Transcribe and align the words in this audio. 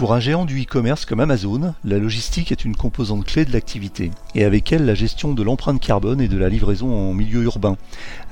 Pour 0.00 0.14
un 0.14 0.20
géant 0.20 0.46
du 0.46 0.62
e-commerce 0.62 1.04
comme 1.04 1.20
Amazon, 1.20 1.74
la 1.84 1.98
logistique 1.98 2.52
est 2.52 2.64
une 2.64 2.74
composante 2.74 3.26
clé 3.26 3.44
de 3.44 3.52
l'activité, 3.52 4.10
et 4.34 4.44
avec 4.44 4.72
elle 4.72 4.86
la 4.86 4.94
gestion 4.94 5.34
de 5.34 5.42
l'empreinte 5.42 5.78
carbone 5.78 6.22
et 6.22 6.28
de 6.28 6.38
la 6.38 6.48
livraison 6.48 6.90
en 6.90 7.12
milieu 7.12 7.42
urbain. 7.42 7.76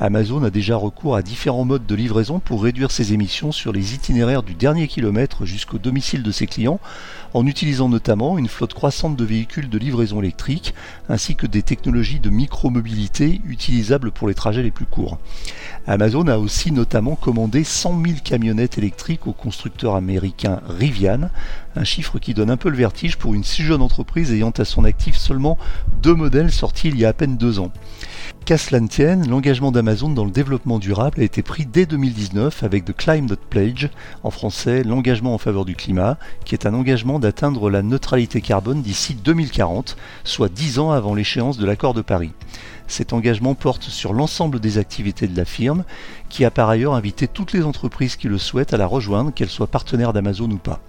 Amazon 0.01 0.45
a 0.45 0.51
déjà 0.51 0.77
recours 0.77 1.17
à 1.17 1.23
différents 1.23 1.65
modes 1.65 1.85
de 1.85 1.95
livraison 1.97 2.39
pour 2.39 2.63
réduire 2.63 2.93
ses 2.93 3.15
émissions 3.15 3.51
sur 3.51 3.73
les 3.73 3.95
itinéraires 3.95 4.45
du 4.45 4.55
dernier 4.55 4.87
kilomètre 4.87 5.45
jusqu'au 5.45 5.79
domicile 5.79 6.23
de 6.23 6.31
ses 6.31 6.47
clients, 6.47 6.79
en 7.35 7.45
utilisant 7.47 7.89
notamment 7.89 8.39
une 8.39 8.47
flotte 8.47 8.75
croissante 8.75 9.17
de 9.17 9.25
véhicules 9.25 9.69
de 9.69 9.77
livraison 9.77 10.21
électrique, 10.21 10.73
ainsi 11.09 11.35
que 11.35 11.49
des 11.49 11.63
technologies 11.63 12.21
de 12.21 12.31
micro-mobilité 12.31 13.41
utilisables 13.45 14.13
pour 14.13 14.29
les 14.29 14.35
trajets 14.35 14.63
les 14.63 14.71
plus 14.71 14.87
courts. 14.87 15.19
Amazon 15.89 16.29
a 16.29 16.39
aussi 16.39 16.71
notamment 16.71 17.17
commandé 17.17 17.65
100 17.65 18.01
000 18.01 18.19
camionnettes 18.23 18.79
électriques 18.79 19.27
au 19.27 19.33
constructeur 19.33 19.97
américain 19.97 20.61
Rivian, 20.69 21.29
un 21.75 21.85
chiffre 21.85 22.21
qui 22.21 22.35
donne 22.35 22.51
un 22.51 22.57
peu 22.57 22.69
le 22.69 22.77
vertige 22.77 23.17
pour 23.17 23.35
une 23.35 23.43
si 23.43 23.65
jeune 23.65 23.83
entreprise 23.83 24.33
ayant 24.33 24.51
à 24.51 24.65
son 24.65 24.85
actif 24.85 25.17
seulement 25.17 25.59
deux 26.03 26.15
modèles 26.15 26.53
sortis 26.53 26.89
il 26.89 26.99
y 26.99 27.05
a 27.05 27.09
à 27.09 27.13
peine 27.13 27.37
deux 27.37 27.59
ans. 27.59 27.73
Qu'à 28.49 28.57
l'engagement 29.29 29.71
d'Amazon 29.71 30.09
dans 30.09 30.25
le 30.25 30.31
développement 30.31 30.79
durable 30.79 31.21
a 31.21 31.25
été 31.25 31.43
pris 31.43 31.67
dès 31.67 31.85
2019 31.85 32.63
avec 32.63 32.87
The 32.87 32.97
Climate 32.97 33.41
Pledge, 33.51 33.89
en 34.23 34.31
français 34.31 34.85
l'engagement 34.85 35.35
en 35.35 35.39
faveur 35.39 35.67
du 35.67 35.77
climat, 35.77 36.17
qui 36.47 36.55
est 36.55 36.65
un 36.65 36.73
engagement 36.73 37.19
d'atteindre 37.19 37.69
la 37.69 37.83
neutralité 37.83 38.41
carbone 38.41 38.81
d'ici 38.81 39.13
2040, 39.13 39.99
soit 40.25 40.49
dix 40.51 40.79
ans 40.79 40.93
avant 40.93 41.15
l'échéance 41.15 41.59
de 41.59 41.67
l'accord 41.67 41.93
de 41.93 42.01
Paris. 42.01 42.33
Cet 42.87 43.13
engagement 43.13 43.55
porte 43.55 43.83
sur 43.83 44.15
l'ensemble 44.15 44.61
des 44.61 44.79
activités 44.79 45.29
de 45.29 45.37
la 45.37 45.45
firme, 45.45 45.85
qui 46.31 46.47
a 46.47 46.51
par 46.51 46.71
ailleurs 46.71 46.95
invité 46.95 47.29
toutes 47.29 47.53
les 47.53 47.65
entreprises 47.65 48.17
qui 48.17 48.29
le 48.29 48.39
souhaitent 48.39 48.73
à 48.73 48.79
la 48.79 48.87
rejoindre, 48.87 49.31
qu'elles 49.31 49.51
soient 49.51 49.67
partenaires 49.67 50.15
d'Amazon 50.15 50.51
ou 50.51 50.57
pas. 50.57 50.81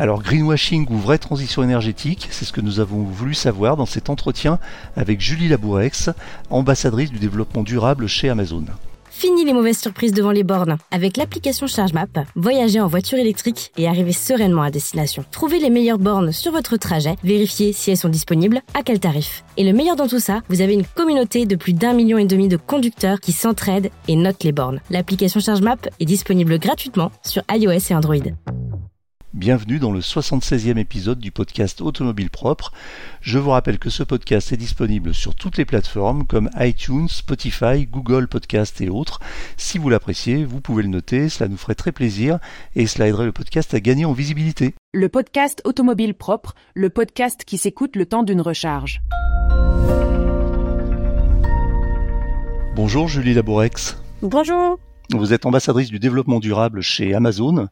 Alors 0.00 0.22
greenwashing 0.22 0.86
ou 0.88 0.96
vraie 0.96 1.18
transition 1.18 1.62
énergétique, 1.62 2.28
c'est 2.30 2.46
ce 2.46 2.54
que 2.54 2.62
nous 2.62 2.80
avons 2.80 3.02
voulu 3.02 3.34
savoir 3.34 3.76
dans 3.76 3.84
cet 3.84 4.08
entretien 4.08 4.58
avec 4.96 5.20
Julie 5.20 5.46
Labourex, 5.46 6.08
ambassadrice 6.48 7.10
du 7.10 7.18
développement 7.18 7.62
durable 7.62 8.06
chez 8.06 8.30
Amazon. 8.30 8.64
Fini 9.10 9.44
les 9.44 9.52
mauvaises 9.52 9.78
surprises 9.78 10.14
devant 10.14 10.30
les 10.30 10.42
bornes. 10.42 10.78
Avec 10.90 11.18
l'application 11.18 11.66
ChargeMap, 11.66 12.20
voyagez 12.34 12.80
en 12.80 12.86
voiture 12.86 13.18
électrique 13.18 13.72
et 13.76 13.88
arrivez 13.88 14.14
sereinement 14.14 14.62
à 14.62 14.70
destination. 14.70 15.22
Trouvez 15.30 15.58
les 15.58 15.68
meilleures 15.68 15.98
bornes 15.98 16.32
sur 16.32 16.52
votre 16.52 16.78
trajet, 16.78 17.16
vérifiez 17.22 17.74
si 17.74 17.90
elles 17.90 17.98
sont 17.98 18.08
disponibles, 18.08 18.62
à 18.72 18.82
quel 18.82 19.00
tarif. 19.00 19.44
Et 19.58 19.64
le 19.64 19.74
meilleur 19.74 19.96
dans 19.96 20.08
tout 20.08 20.18
ça, 20.18 20.40
vous 20.48 20.62
avez 20.62 20.72
une 20.72 20.86
communauté 20.86 21.44
de 21.44 21.56
plus 21.56 21.74
d'un 21.74 21.92
million 21.92 22.16
et 22.16 22.24
demi 22.24 22.48
de 22.48 22.56
conducteurs 22.56 23.20
qui 23.20 23.32
s'entraident 23.32 23.90
et 24.08 24.16
notent 24.16 24.44
les 24.44 24.52
bornes. 24.52 24.80
L'application 24.88 25.40
ChargeMap 25.40 25.90
est 26.00 26.06
disponible 26.06 26.58
gratuitement 26.58 27.12
sur 27.22 27.42
iOS 27.50 27.90
et 27.90 27.94
Android. 27.94 28.16
Bienvenue 29.32 29.78
dans 29.78 29.92
le 29.92 30.00
76e 30.00 30.76
épisode 30.76 31.20
du 31.20 31.30
podcast 31.30 31.80
Automobile 31.82 32.30
Propre. 32.30 32.72
Je 33.20 33.38
vous 33.38 33.50
rappelle 33.50 33.78
que 33.78 33.88
ce 33.88 34.02
podcast 34.02 34.50
est 34.50 34.56
disponible 34.56 35.14
sur 35.14 35.36
toutes 35.36 35.56
les 35.56 35.64
plateformes 35.64 36.26
comme 36.26 36.50
iTunes, 36.58 37.06
Spotify, 37.08 37.86
Google 37.86 38.26
Podcast 38.26 38.80
et 38.80 38.88
autres. 38.88 39.20
Si 39.56 39.78
vous 39.78 39.88
l'appréciez, 39.88 40.44
vous 40.44 40.60
pouvez 40.60 40.82
le 40.82 40.88
noter, 40.88 41.28
cela 41.28 41.48
nous 41.48 41.56
ferait 41.56 41.76
très 41.76 41.92
plaisir 41.92 42.40
et 42.74 42.88
cela 42.88 43.06
aiderait 43.06 43.26
le 43.26 43.30
podcast 43.30 43.72
à 43.72 43.78
gagner 43.78 44.04
en 44.04 44.12
visibilité. 44.12 44.74
Le 44.92 45.08
podcast 45.08 45.62
Automobile 45.64 46.14
Propre, 46.14 46.56
le 46.74 46.90
podcast 46.90 47.44
qui 47.44 47.56
s'écoute 47.56 47.94
le 47.94 48.06
temps 48.06 48.24
d'une 48.24 48.40
recharge. 48.40 49.00
Bonjour 52.74 53.06
Julie 53.06 53.34
Labourex. 53.34 53.96
Bonjour. 54.22 54.80
Vous 55.12 55.32
êtes 55.32 55.46
ambassadrice 55.46 55.90
du 55.90 56.00
développement 56.00 56.40
durable 56.40 56.82
chez 56.82 57.14
Amazon 57.14 57.68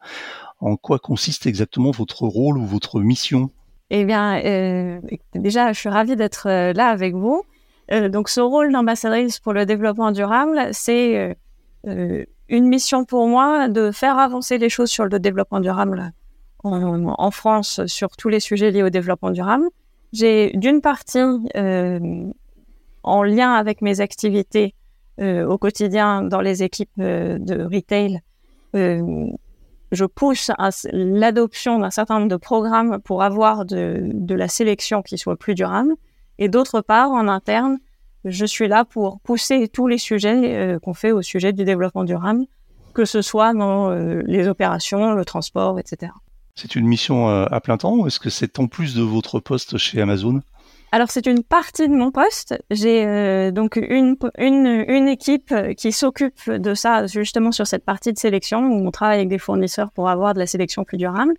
en 0.61 0.77
quoi 0.77 0.99
consiste 0.99 1.47
exactement 1.47 1.91
votre 1.91 2.23
rôle 2.23 2.59
ou 2.59 2.67
votre 2.67 3.01
mission? 3.01 3.51
Eh 3.91 4.05
bien, 4.05 4.41
euh, 4.45 5.01
déjà, 5.35 5.73
je 5.73 5.79
suis 5.79 5.89
ravie 5.89 6.17
d'être 6.17 6.49
euh, 6.49 6.73
là 6.73 6.89
avec 6.89 7.15
vous. 7.15 7.43
Euh, 7.91 8.09
donc, 8.09 8.29
ce 8.29 8.41
rôle 8.41 8.73
d'ambassadrice 8.73 9.39
pour 9.41 9.53
le 9.53 9.65
développement 9.65 10.13
durable, 10.13 10.69
c'est 10.73 11.37
une 11.85 12.69
mission 12.69 13.05
pour 13.05 13.29
moi 13.29 13.69
de 13.69 13.93
faire 13.93 14.19
avancer 14.19 14.59
les 14.59 14.69
choses 14.69 14.91
sur 14.91 15.07
le 15.07 15.19
développement 15.19 15.61
durable 15.61 16.13
en, 16.65 17.15
en 17.17 17.31
France 17.31 17.87
sur 17.87 18.11
tous 18.17 18.29
les 18.29 18.41
sujets 18.41 18.71
liés 18.71 18.83
au 18.83 18.91
développement 18.91 19.31
durable. 19.31 19.65
J'ai 20.13 20.51
d'une 20.55 20.83
partie 20.83 21.21
en 23.03 23.23
lien 23.23 23.53
avec 23.55 23.81
mes 23.81 24.01
activités 24.01 24.75
au 25.19 25.57
quotidien 25.57 26.23
dans 26.23 26.41
les 26.43 26.63
équipes 26.63 26.99
de 26.99 27.63
retail 27.63 28.21
je 29.93 30.05
pousse 30.05 30.51
l'adoption 30.93 31.79
d'un 31.79 31.91
certain 31.91 32.19
nombre 32.19 32.31
de 32.31 32.37
programmes 32.37 33.01
pour 33.01 33.23
avoir 33.23 33.65
de, 33.65 34.03
de, 34.05 34.35
la 34.35 34.49
sélection 34.49 35.03
qui 35.03 35.19
soit 35.19 35.37
plus 35.37 35.55
durable. 35.55 35.95
Et 36.39 36.49
d'autre 36.49 36.81
part, 36.81 37.11
en 37.11 37.29
interne, 37.29 37.79
je 38.25 38.45
suis 38.45 38.69
là 38.69 38.85
pour 38.85 39.21
pousser 39.21 39.69
tous 39.69 39.87
les 39.87 39.99
sujets 39.99 40.55
euh, 40.55 40.79
qu'on 40.79 40.95
fait 40.95 41.13
au 41.13 41.23
sujet 41.23 41.53
du 41.53 41.65
développement 41.65 42.05
durable, 42.05 42.47
que 42.95 43.05
ce 43.05 43.23
soit 43.23 43.55
dans 43.55 43.91
euh, 43.91 44.23
les 44.27 44.49
opérations, 44.49 45.13
le 45.15 45.25
transport, 45.25 45.79
etc. 45.79 46.13
C'est 46.55 46.75
une 46.75 46.87
mission 46.87 47.29
euh, 47.29 47.47
à 47.51 47.61
plein 47.61 47.77
temps 47.77 47.97
ou 47.97 48.07
est-ce 48.07 48.19
que 48.21 48.31
c'est 48.31 48.59
en 48.59 48.67
plus 48.67 48.95
de 48.95 49.03
votre 49.03 49.41
poste 49.41 49.79
chez 49.79 50.01
Amazon? 50.01 50.43
Alors 50.91 51.11
c'est 51.11 51.27
une 51.27 51.43
partie 51.43 51.89
de 51.89 51.95
mon 51.95 52.11
poste. 52.11 52.59
J'ai 52.71 53.05
euh, 53.05 53.51
donc 53.51 53.77
une, 53.77 54.17
une, 54.39 54.85
une 54.89 55.09
équipe 55.09 55.55
qui 55.77 55.93
s'occupe 55.93 56.51
de 56.51 56.75
ça 56.75 57.07
justement 57.07 57.53
sur 57.53 57.67
cette 57.67 57.85
partie 57.85 58.13
de 58.13 58.19
sélection 58.19 58.61
où 58.61 58.87
on 58.87 58.91
travaille 58.91 59.19
avec 59.19 59.29
des 59.29 59.39
fournisseurs 59.39 59.91
pour 59.91 60.09
avoir 60.09 60.35
de 60.35 60.39
la 60.39 60.47
sélection 60.47 60.85
plus 60.85 60.97
durable. 60.97 61.35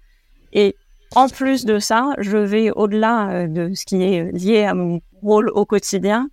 Et 0.53 0.75
en 1.15 1.27
plus 1.27 1.65
de 1.65 1.79
ça, 1.79 2.13
je 2.19 2.37
vais 2.37 2.71
au-delà 2.71 3.29
euh, 3.29 3.47
de 3.47 3.73
ce 3.73 3.85
qui 3.85 4.03
est 4.03 4.31
lié 4.31 4.63
à 4.63 4.73
mon 4.73 5.01
rôle 5.23 5.49
au 5.49 5.65
quotidien 5.65 6.29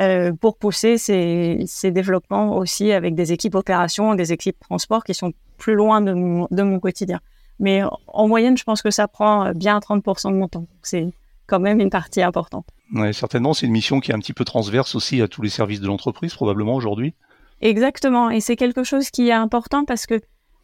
euh, 0.00 0.32
pour 0.32 0.56
pousser 0.56 0.98
ces, 0.98 1.64
ces 1.66 1.90
développements 1.90 2.56
aussi 2.56 2.92
avec 2.92 3.14
des 3.14 3.32
équipes 3.32 3.56
opérations, 3.56 4.14
des 4.14 4.32
équipes 4.32 4.58
transport 4.60 5.02
qui 5.04 5.14
sont 5.14 5.32
plus 5.58 5.74
loin 5.74 6.00
de 6.00 6.12
mon, 6.12 6.46
de 6.50 6.62
mon 6.62 6.78
quotidien. 6.78 7.20
Mais 7.58 7.82
en 8.06 8.28
moyenne, 8.28 8.56
je 8.56 8.64
pense 8.64 8.80
que 8.80 8.90
ça 8.90 9.08
prend 9.08 9.52
bien 9.52 9.78
30% 9.78 10.30
de 10.30 10.36
mon 10.36 10.48
temps. 10.48 10.66
C'est 10.82 11.08
quand 11.50 11.60
même 11.60 11.80
une 11.80 11.90
partie 11.90 12.22
importante. 12.22 12.66
Certainement, 13.12 13.52
c'est 13.52 13.66
une 13.66 13.72
mission 13.72 14.00
qui 14.00 14.12
est 14.12 14.14
un 14.14 14.20
petit 14.20 14.32
peu 14.32 14.44
transverse 14.44 14.94
aussi 14.94 15.20
à 15.20 15.28
tous 15.28 15.42
les 15.42 15.48
services 15.48 15.80
de 15.80 15.86
l'entreprise, 15.86 16.32
probablement 16.32 16.76
aujourd'hui. 16.76 17.14
Exactement, 17.60 18.30
et 18.30 18.40
c'est 18.40 18.56
quelque 18.56 18.84
chose 18.84 19.10
qui 19.10 19.28
est 19.28 19.32
important 19.32 19.84
parce 19.84 20.06
que 20.06 20.20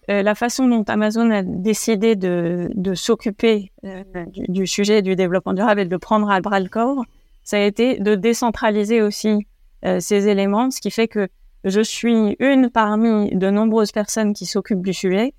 euh, 0.09 0.23
la 0.23 0.35
façon 0.35 0.69
dont 0.69 0.85
Amazon 0.85 1.31
a 1.31 1.43
décidé 1.43 2.15
de, 2.15 2.71
de 2.75 2.95
s'occuper 2.95 3.73
euh, 3.85 4.05
du, 4.49 4.67
sujet 4.67 5.03
du 5.03 5.17
développement 5.17 5.53
durable 5.53 5.81
et 5.81 5.85
de 5.85 5.91
le 5.91 5.99
prendre 5.99 6.31
à 6.31 6.41
bras 6.41 6.61
le 6.61 6.69
corps, 6.69 7.05
ça 7.43 7.57
a 7.57 7.61
été 7.61 7.99
de 7.99 8.15
décentraliser 8.15 9.03
aussi 9.03 9.47
euh, 9.85 9.99
ces 10.01 10.29
éléments, 10.29 10.71
ce 10.71 10.81
qui 10.81 10.93
fait 10.93 11.09
que 11.09 11.29
je 11.65 11.81
suis 11.81 12.37
une 12.39 12.71
parmi 12.71 13.35
de 13.35 13.51
nombreuses 13.51 13.91
personnes 13.91 14.33
qui 14.33 14.47
s'occupent 14.47 14.85
du 14.85 14.95
sujet, 14.95 15.35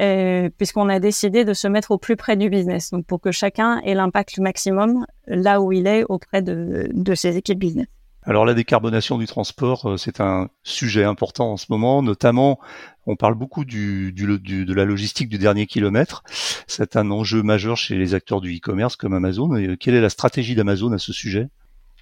euh, 0.00 0.50
puisqu'on 0.56 0.88
a 0.88 1.00
décidé 1.00 1.44
de 1.44 1.54
se 1.54 1.68
mettre 1.68 1.90
au 1.90 1.98
plus 1.98 2.16
près 2.16 2.36
du 2.36 2.50
business, 2.50 2.90
donc 2.90 3.06
pour 3.06 3.20
que 3.20 3.32
chacun 3.32 3.80
ait 3.80 3.94
l'impact 3.94 4.38
maximum 4.38 5.06
là 5.26 5.60
où 5.60 5.72
il 5.72 5.86
est 5.86 6.04
auprès 6.08 6.42
de, 6.42 7.14
ses 7.14 7.36
équipes 7.36 7.58
business. 7.58 7.86
Alors 8.22 8.44
la 8.44 8.54
décarbonation 8.54 9.18
du 9.18 9.26
transport, 9.26 9.86
euh, 9.86 9.96
c'est 9.96 10.20
un 10.20 10.48
sujet 10.64 11.04
important 11.04 11.52
en 11.52 11.56
ce 11.56 11.66
moment, 11.70 12.02
notamment 12.02 12.58
on 13.06 13.14
parle 13.14 13.36
beaucoup 13.36 13.64
de 13.64 14.74
la 14.74 14.84
logistique 14.84 15.28
du 15.28 15.38
dernier 15.38 15.66
kilomètre. 15.66 16.24
C'est 16.66 16.96
un 16.96 17.10
enjeu 17.12 17.42
majeur 17.42 17.76
chez 17.76 17.96
les 17.96 18.14
acteurs 18.14 18.40
du 18.40 18.56
e-commerce 18.56 18.96
comme 18.96 19.14
Amazon. 19.14 19.54
Et 19.54 19.76
quelle 19.76 19.94
est 19.94 20.00
la 20.00 20.10
stratégie 20.10 20.56
d'Amazon 20.56 20.92
à 20.92 20.98
ce 20.98 21.12
sujet? 21.12 21.48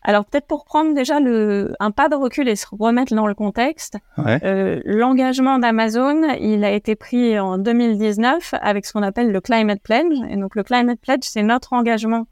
Alors 0.04 0.26
peut-être 0.26 0.46
pour 0.46 0.64
prendre 0.64 0.94
déjà 0.94 1.18
le, 1.18 1.74
un 1.80 1.90
pas 1.90 2.08
de 2.08 2.14
recul 2.14 2.48
et 2.48 2.56
se 2.56 2.66
remettre 2.70 3.14
dans 3.14 3.26
le 3.26 3.34
contexte, 3.34 3.96
euh, 4.18 4.80
l'engagement 4.84 5.58
d'Amazon, 5.58 6.28
il 6.38 6.62
a 6.64 6.70
été 6.70 6.94
pris 6.94 7.38
en 7.38 7.58
2019 7.58 8.54
avec 8.60 8.84
ce 8.84 8.92
qu'on 8.92 9.02
appelle 9.02 9.32
le 9.32 9.40
Climate 9.40 9.80
Pledge. 9.82 10.18
Et 10.28 10.36
donc 10.36 10.54
le 10.54 10.62
Climate 10.62 11.00
Pledge, 11.00 11.22
c'est 11.22 11.42
notre 11.42 11.72
engagement 11.72 12.26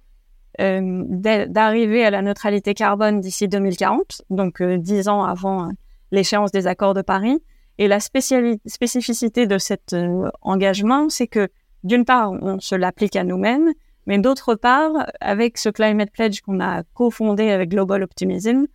euh, 0.61 1.05
d'arriver 1.49 2.05
à 2.05 2.11
la 2.11 2.21
neutralité 2.21 2.75
carbone 2.75 3.21
d'ici 3.21 3.49
2040, 3.49 4.21
donc 4.29 4.61
euh, 4.61 4.77
dix 4.77 5.09
ans 5.09 5.25
avant 5.25 5.71
l'échéance 6.11 6.53
des 6.53 6.67
accords 6.67 6.93
de 6.93 7.01
Paris. 7.01 7.43
Et 7.79 7.89
la 7.89 8.01
spécificité 8.01 9.47
de 9.47 9.57
cet 9.57 9.95
euh, 9.95 10.31
engagement, 10.43 11.09
c'est 11.09 11.27
que 11.27 11.49
d'une 11.85 12.05
part, 12.05 12.31
on 12.33 12.61
se 12.61 12.75
l'applique 12.75 13.17
à 13.17 13.25
nous-mêmes, 13.25 13.73
mais 14.07 14.19
d'autre 14.19 14.55
part, 14.55 15.07
avec 15.21 15.59
ce 15.59 15.69
Climate 15.69 16.11
Pledge 16.11 16.41
qu'on 16.41 16.61
a 16.61 16.83
cofondé 16.95 17.51
avec 17.51 17.71
Global 17.71 18.03
Optimism, 18.03 18.67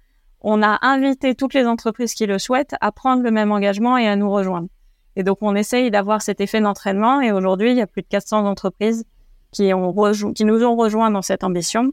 on 0.41 0.61
a 0.61 0.79
invité 0.81 1.35
toutes 1.35 1.53
les 1.53 1.65
entreprises 1.65 2.13
qui 2.13 2.25
le 2.25 2.39
souhaitent 2.39 2.75
à 2.79 2.91
prendre 2.91 3.23
le 3.23 3.31
même 3.31 3.51
engagement 3.51 3.97
et 3.97 4.07
à 4.07 4.15
nous 4.15 4.31
rejoindre. 4.31 4.67
Et 5.15 5.23
donc, 5.23 5.39
on 5.41 5.55
essaye 5.55 5.89
d'avoir 5.89 6.21
cet 6.21 6.41
effet 6.41 6.61
d'entraînement. 6.61 7.21
Et 7.21 7.31
aujourd'hui, 7.31 7.71
il 7.71 7.77
y 7.77 7.81
a 7.81 7.87
plus 7.87 8.03
de 8.03 8.07
400 8.07 8.45
entreprises 8.45 9.03
qui, 9.51 9.73
ont 9.73 9.93
qui 10.33 10.45
nous 10.45 10.63
ont 10.63 10.75
rejoints 10.75 11.09
dans 11.09 11.23
cette 11.23 11.43
ambition, 11.43 11.91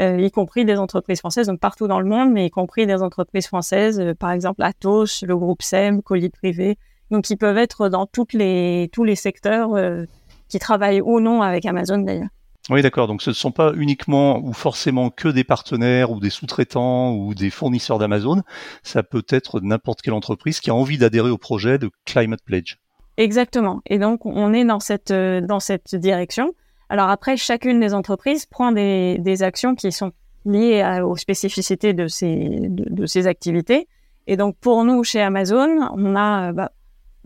euh, 0.00 0.20
y 0.20 0.30
compris 0.32 0.64
des 0.64 0.76
entreprises 0.78 1.20
françaises, 1.20 1.46
donc 1.46 1.60
partout 1.60 1.86
dans 1.86 2.00
le 2.00 2.06
monde, 2.06 2.32
mais 2.32 2.46
y 2.46 2.50
compris 2.50 2.86
des 2.86 3.00
entreprises 3.02 3.46
françaises, 3.46 4.00
euh, 4.00 4.14
par 4.14 4.32
exemple 4.32 4.62
Atos, 4.62 5.22
le 5.22 5.36
groupe 5.36 5.62
SEM, 5.62 6.02
Colis 6.02 6.30
Privé, 6.30 6.76
donc 7.12 7.24
qui 7.24 7.36
peuvent 7.36 7.58
être 7.58 7.88
dans 7.88 8.06
toutes 8.06 8.32
les, 8.32 8.90
tous 8.92 9.04
les 9.04 9.14
secteurs 9.14 9.74
euh, 9.74 10.04
qui 10.48 10.58
travaillent 10.58 11.00
ou 11.00 11.20
non 11.20 11.42
avec 11.42 11.64
Amazon 11.66 11.98
d'ailleurs. 11.98 12.28
Oui, 12.70 12.80
d'accord. 12.80 13.06
Donc 13.06 13.20
ce 13.20 13.30
ne 13.30 13.34
sont 13.34 13.50
pas 13.52 13.72
uniquement 13.74 14.40
ou 14.42 14.54
forcément 14.54 15.10
que 15.10 15.28
des 15.28 15.44
partenaires 15.44 16.10
ou 16.10 16.20
des 16.20 16.30
sous-traitants 16.30 17.12
ou 17.12 17.34
des 17.34 17.50
fournisseurs 17.50 17.98
d'Amazon. 17.98 18.42
Ça 18.82 19.02
peut 19.02 19.24
être 19.28 19.60
n'importe 19.60 20.00
quelle 20.00 20.14
entreprise 20.14 20.60
qui 20.60 20.70
a 20.70 20.74
envie 20.74 20.96
d'adhérer 20.96 21.30
au 21.30 21.36
projet 21.36 21.78
de 21.78 21.90
Climate 22.06 22.40
Pledge. 22.42 22.78
Exactement. 23.18 23.82
Et 23.86 23.98
donc 23.98 24.24
on 24.24 24.52
est 24.54 24.64
dans 24.64 24.80
cette 24.80 25.10
euh, 25.10 25.42
dans 25.42 25.60
cette 25.60 25.94
direction. 25.94 26.54
Alors 26.88 27.10
après, 27.10 27.36
chacune 27.36 27.80
des 27.80 27.92
entreprises 27.92 28.46
prend 28.46 28.72
des, 28.72 29.18
des 29.18 29.42
actions 29.42 29.74
qui 29.74 29.92
sont 29.92 30.12
liées 30.46 31.00
aux 31.02 31.16
spécificités 31.16 31.92
de 31.92 32.08
ces 32.08 32.68
de, 32.68 32.88
de, 32.88 33.06
ces 33.06 33.26
activités. 33.26 33.88
Et 34.26 34.36
donc 34.38 34.56
pour 34.56 34.84
nous 34.84 35.04
chez 35.04 35.20
Amazon, 35.20 35.68
on 35.94 36.16
a 36.16 36.52
bah, 36.52 36.72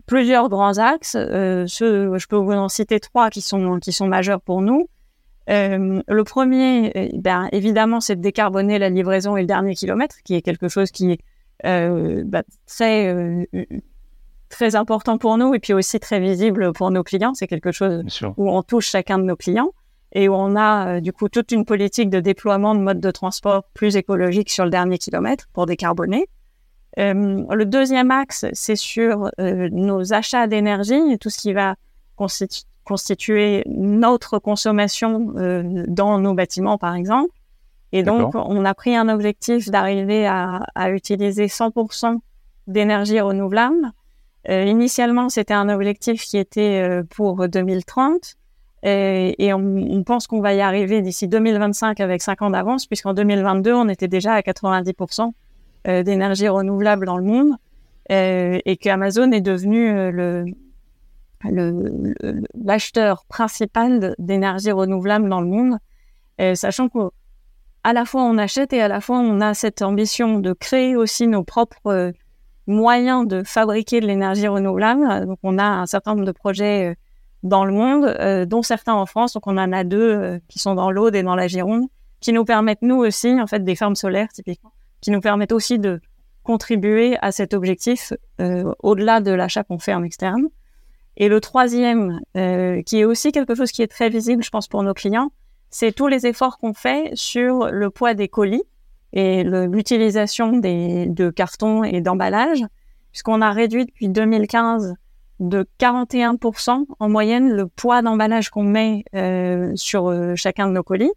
plusieurs 0.05 0.49
grands 0.49 0.77
axes. 0.79 1.15
Euh, 1.15 1.65
je 1.65 2.27
peux 2.27 2.35
vous 2.35 2.51
en 2.51 2.67
citer 2.67 2.99
trois 2.99 3.29
qui 3.29 3.41
sont 3.41 3.79
qui 3.79 3.93
sont 3.93 4.07
majeurs 4.07 4.41
pour 4.41 4.61
nous. 4.61 4.89
Euh, 5.49 6.01
le 6.07 6.23
premier, 6.23 6.91
euh, 6.95 7.09
ben, 7.13 7.49
évidemment, 7.51 7.99
c'est 7.99 8.15
de 8.15 8.21
décarboner 8.21 8.77
la 8.77 8.89
livraison 8.89 9.35
et 9.35 9.41
le 9.41 9.47
dernier 9.47 9.73
kilomètre, 9.73 10.17
qui 10.23 10.35
est 10.35 10.41
quelque 10.41 10.67
chose 10.67 10.91
qui 10.91 11.11
est 11.13 11.19
euh, 11.65 12.23
bah, 12.25 12.43
très 12.67 13.47
très 14.49 14.75
important 14.75 15.19
pour 15.19 15.37
nous 15.37 15.53
et 15.53 15.59
puis 15.59 15.73
aussi 15.73 15.99
très 15.99 16.19
visible 16.19 16.73
pour 16.73 16.89
nos 16.91 17.03
clients. 17.03 17.33
C'est 17.33 17.47
quelque 17.47 17.71
chose 17.71 18.03
où 18.37 18.49
on 18.49 18.63
touche 18.63 18.89
chacun 18.89 19.17
de 19.19 19.23
nos 19.23 19.35
clients 19.35 19.71
et 20.11 20.27
où 20.27 20.33
on 20.33 20.55
a 20.55 21.01
du 21.01 21.13
coup 21.13 21.29
toute 21.29 21.51
une 21.51 21.65
politique 21.65 22.09
de 22.09 22.19
déploiement 22.19 22.73
de 22.73 22.79
modes 22.79 22.99
de 22.99 23.11
transport 23.11 23.63
plus 23.75 23.95
écologiques 23.95 24.49
sur 24.49 24.63
le 24.63 24.71
dernier 24.71 24.97
kilomètre 24.97 25.47
pour 25.53 25.67
décarboner. 25.67 26.27
le 26.97 27.63
deuxième 27.65 28.09
axe, 28.09 28.45
c'est 28.53 28.75
sur 28.75 29.29
nos 29.37 30.13
achats 30.13 30.47
d'énergie 30.47 31.11
et 31.11 31.19
tout 31.19 31.29
ce 31.29 31.37
qui 31.37 31.53
va 31.53 31.75
constituer 32.15 32.68
constituer 32.89 33.63
notre 33.67 34.39
consommation 34.39 35.33
euh, 35.37 35.85
dans 35.87 36.17
nos 36.17 36.33
bâtiments, 36.33 36.79
par 36.79 36.95
exemple. 36.95 37.29
Et 37.91 38.01
donc, 38.03 38.33
on 38.33 38.65
a 38.65 38.73
pris 38.73 38.95
un 38.95 39.09
objectif 39.09 39.69
d'arriver 39.69 40.25
à, 40.25 40.65
à, 40.75 40.89
utiliser 40.91 41.45
100% 41.47 42.17
d'énergie 42.67 43.19
renouvelable. 43.19 43.91
Euh, 44.49 44.63
initialement, 44.65 45.29
c'était 45.29 45.53
un 45.53 45.69
objectif 45.69 46.23
qui 46.23 46.37
était 46.37 46.81
euh, 46.81 47.03
pour 47.03 47.47
2030. 47.47 48.35
Et, 48.81 49.35
et 49.43 49.53
on, 49.53 49.59
on, 49.59 50.03
pense 50.03 50.25
qu'on 50.27 50.39
va 50.39 50.53
y 50.53 50.61
arriver 50.61 51.01
d'ici 51.01 51.27
2025 51.27 51.99
avec 51.99 52.21
5 52.21 52.41
ans 52.43 52.49
d'avance, 52.49 52.87
puisqu'en 52.87 53.13
2022, 53.13 53.73
on 53.73 53.89
était 53.89 54.07
déjà 54.07 54.33
à 54.33 54.41
90% 54.41 55.31
euh, 55.87 56.03
d'énergie 56.03 56.47
renouvelable 56.47 57.05
dans 57.05 57.17
le 57.17 57.23
monde. 57.23 57.53
et 58.09 58.77
qu'Amazon 58.81 59.31
est 59.31 59.41
devenu 59.41 60.11
le, 60.11 60.45
l'acheteur 61.43 63.25
principal 63.25 64.15
d'énergie 64.19 64.71
renouvelable 64.71 65.29
dans 65.29 65.41
le 65.41 65.47
monde, 65.47 65.77
et 66.37 66.55
sachant 66.55 66.89
qu'à 66.89 67.93
la 67.93 68.05
fois 68.05 68.23
on 68.23 68.37
achète 68.37 68.73
et 68.73 68.81
à 68.81 68.87
la 68.87 69.01
fois 69.01 69.19
on 69.19 69.41
a 69.41 69.53
cette 69.53 69.81
ambition 69.81 70.39
de 70.39 70.53
créer 70.53 70.95
aussi 70.95 71.27
nos 71.27 71.43
propres 71.43 71.87
euh, 71.87 72.11
moyens 72.67 73.27
de 73.27 73.43
fabriquer 73.43 73.99
de 73.99 74.07
l'énergie 74.07 74.47
renouvelable. 74.47 75.25
Donc 75.25 75.39
on 75.43 75.57
a 75.57 75.63
un 75.63 75.85
certain 75.85 76.15
nombre 76.15 76.25
de 76.25 76.31
projets 76.31 76.89
euh, 76.89 76.95
dans 77.43 77.65
le 77.65 77.73
monde, 77.73 78.05
euh, 78.05 78.45
dont 78.45 78.61
certains 78.61 78.93
en 78.93 79.05
France. 79.05 79.33
Donc 79.33 79.47
on 79.47 79.57
en 79.57 79.71
a 79.71 79.83
deux 79.83 80.39
qui 80.47 80.59
sont 80.59 80.75
dans 80.75 80.91
l'Aude 80.91 81.15
et 81.15 81.23
dans 81.23 81.35
la 81.35 81.47
Gironde, 81.47 81.87
qui 82.19 82.33
nous 82.33 82.43
permettent 82.43 82.81
nous 82.81 82.97
aussi, 82.97 83.39
en 83.39 83.47
fait, 83.47 83.63
des 83.63 83.75
fermes 83.75 83.95
solaires 83.95 84.29
typiquement, 84.33 84.73
qui 84.99 85.11
nous 85.11 85.21
permettent 85.21 85.53
aussi 85.53 85.79
de 85.79 86.01
contribuer 86.43 87.17
à 87.21 87.31
cet 87.31 87.53
objectif 87.53 88.11
au-delà 88.83 89.21
de 89.21 89.31
l'achat 89.31 89.63
qu'on 89.63 89.79
fait 89.79 89.93
en 89.93 90.03
externe. 90.03 90.49
Et 91.19 91.27
le 91.27 91.41
troisième, 91.41 92.21
euh, 92.37 92.81
qui 92.81 92.99
est 92.99 93.03
aussi 93.03 93.33
quelque 93.33 93.53
chose 93.53 93.71
qui 93.71 93.81
est 93.81 93.87
très 93.87 94.09
visible, 94.09 94.41
je 94.41 94.49
pense, 94.49 94.69
pour 94.69 94.81
nos 94.83 94.93
clients, 94.93 95.31
c'est 95.69 95.91
tous 95.91 96.07
les 96.07 96.25
efforts 96.25 96.57
qu'on 96.57 96.73
fait 96.73 97.11
sur 97.13 97.69
le 97.69 97.89
poids 97.89 98.13
des 98.13 98.29
colis 98.29 98.63
et 99.11 99.43
l'utilisation 99.43 100.53
de 100.53 101.29
cartons 101.29 101.83
et 101.83 101.99
d'emballages, 101.99 102.63
puisqu'on 103.11 103.41
a 103.41 103.51
réduit 103.51 103.85
depuis 103.85 104.07
2015 104.07 104.95
de 105.41 105.67
41% 105.79 106.85
en 106.99 107.09
moyenne 107.09 107.49
le 107.51 107.67
poids 107.67 108.01
d'emballage 108.01 108.49
qu'on 108.49 108.63
met 108.63 109.03
euh, 109.15 109.71
sur 109.75 110.07
euh, 110.07 110.35
chacun 110.35 110.67
de 110.67 110.73
nos 110.73 110.83
colis, 110.83 111.11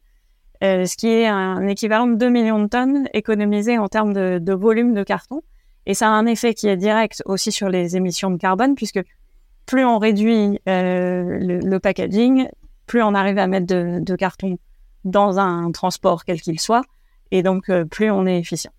ce 0.62 0.96
qui 0.96 1.08
est 1.08 1.26
un 1.26 1.66
équivalent 1.66 2.06
de 2.06 2.14
2 2.14 2.28
millions 2.28 2.62
de 2.62 2.69
tonnes 2.69 3.08
économisées 3.14 3.78
en 3.78 3.88
termes 3.88 4.12
de, 4.12 4.38
de 4.40 4.52
volume 4.52 4.94
de 4.94 5.02
carton. 5.02 5.43
Et 5.87 5.94
ça 5.94 6.08
a 6.08 6.10
un 6.10 6.26
effet 6.26 6.54
qui 6.54 6.69
est 6.69 6.76
direct 6.76 7.22
aussi 7.26 7.50
sur 7.50 7.69
les 7.69 7.96
émissions 7.96 8.31
de 8.31 8.37
carbone, 8.37 8.76
puisque 8.76 9.00
plus 9.67 9.85
on 9.85 9.99
réduit 9.99 10.61
euh, 10.69 11.38
le, 11.62 11.79
packaging, 11.79 12.49
plus 12.87 13.03
on 13.03 13.14
arrive 13.14 13.38
à 13.38 13.47
mettre 13.47 13.67
de, 13.67 14.17
carton 14.17 14.59
dans 15.05 15.38
un 15.38 15.70
transport 15.73 16.25
quel 16.25 16.41
qu'il 16.41 16.61
soit, 16.61 16.82
et 17.31 17.43
donc 17.43 17.69
euh, 17.69 17.85
plus 17.85 18.11
on 18.11 18.26
est 18.26 18.38
efficient. 18.38 18.73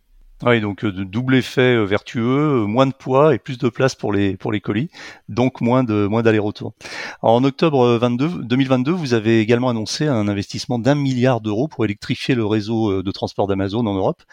Oui, 0.45 0.59
donc 0.59 0.83
euh, 0.83 0.91
double 0.91 1.35
effet 1.35 1.85
vertueux, 1.85 2.65
moins 2.65 2.85
de 2.85 2.93
poids 2.93 3.33
et 3.33 3.39
plus 3.39 3.57
de 3.57 3.69
place 3.69 3.95
pour 3.95 4.11
les 4.11 4.35
pour 4.35 4.51
les 4.51 4.59
colis, 4.59 4.89
donc 5.29 5.61
moins 5.61 5.85
de 5.85 6.05
moins 6.05 6.21
d'aller-retour. 6.21 6.73
En 7.21 7.45
octobre 7.45 7.97
22, 7.97 8.43
2022, 8.43 8.91
vous 8.91 9.13
avez 9.13 9.39
également 9.39 9.69
annoncé 9.69 10.05
un 10.07 10.27
investissement 10.27 10.79
d'un 10.79 10.95
milliard 10.95 11.39
d'euros 11.39 11.69
pour 11.69 11.85
électrifier 11.85 12.35
le 12.35 12.45
réseau 12.45 13.01
de 13.01 13.11
transport 13.11 13.47
d'Amazon 13.47 13.85
en 13.85 13.93
Europe, 13.93 14.23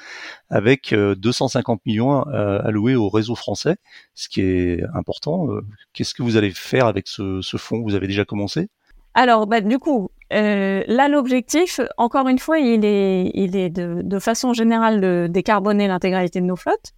avec 0.48 0.92
250 0.92 1.86
millions 1.86 2.22
alloués 2.22 2.96
au 2.96 3.08
réseau 3.08 3.36
français, 3.36 3.76
ce 4.14 4.28
qui 4.28 4.40
est 4.40 4.82
important. 4.94 5.46
Qu'est-ce 5.92 6.14
que 6.14 6.24
vous 6.24 6.36
allez 6.36 6.50
faire 6.50 6.86
avec 6.86 7.06
ce, 7.06 7.40
ce 7.40 7.56
fonds? 7.56 7.82
Vous 7.82 7.94
avez 7.94 8.08
déjà 8.08 8.24
commencé? 8.24 8.68
Alors, 9.14 9.46
bah, 9.46 9.60
du 9.60 9.78
coup, 9.78 10.10
euh, 10.32 10.82
là, 10.86 11.08
l'objectif, 11.08 11.80
encore 11.96 12.28
une 12.28 12.38
fois, 12.38 12.58
il 12.58 12.84
est, 12.84 13.30
il 13.34 13.56
est 13.56 13.70
de, 13.70 14.02
de 14.02 14.18
façon 14.18 14.52
générale 14.52 15.00
de 15.00 15.26
décarboner 15.28 15.88
l'intégralité 15.88 16.40
de 16.40 16.46
nos 16.46 16.56
flottes. 16.56 16.92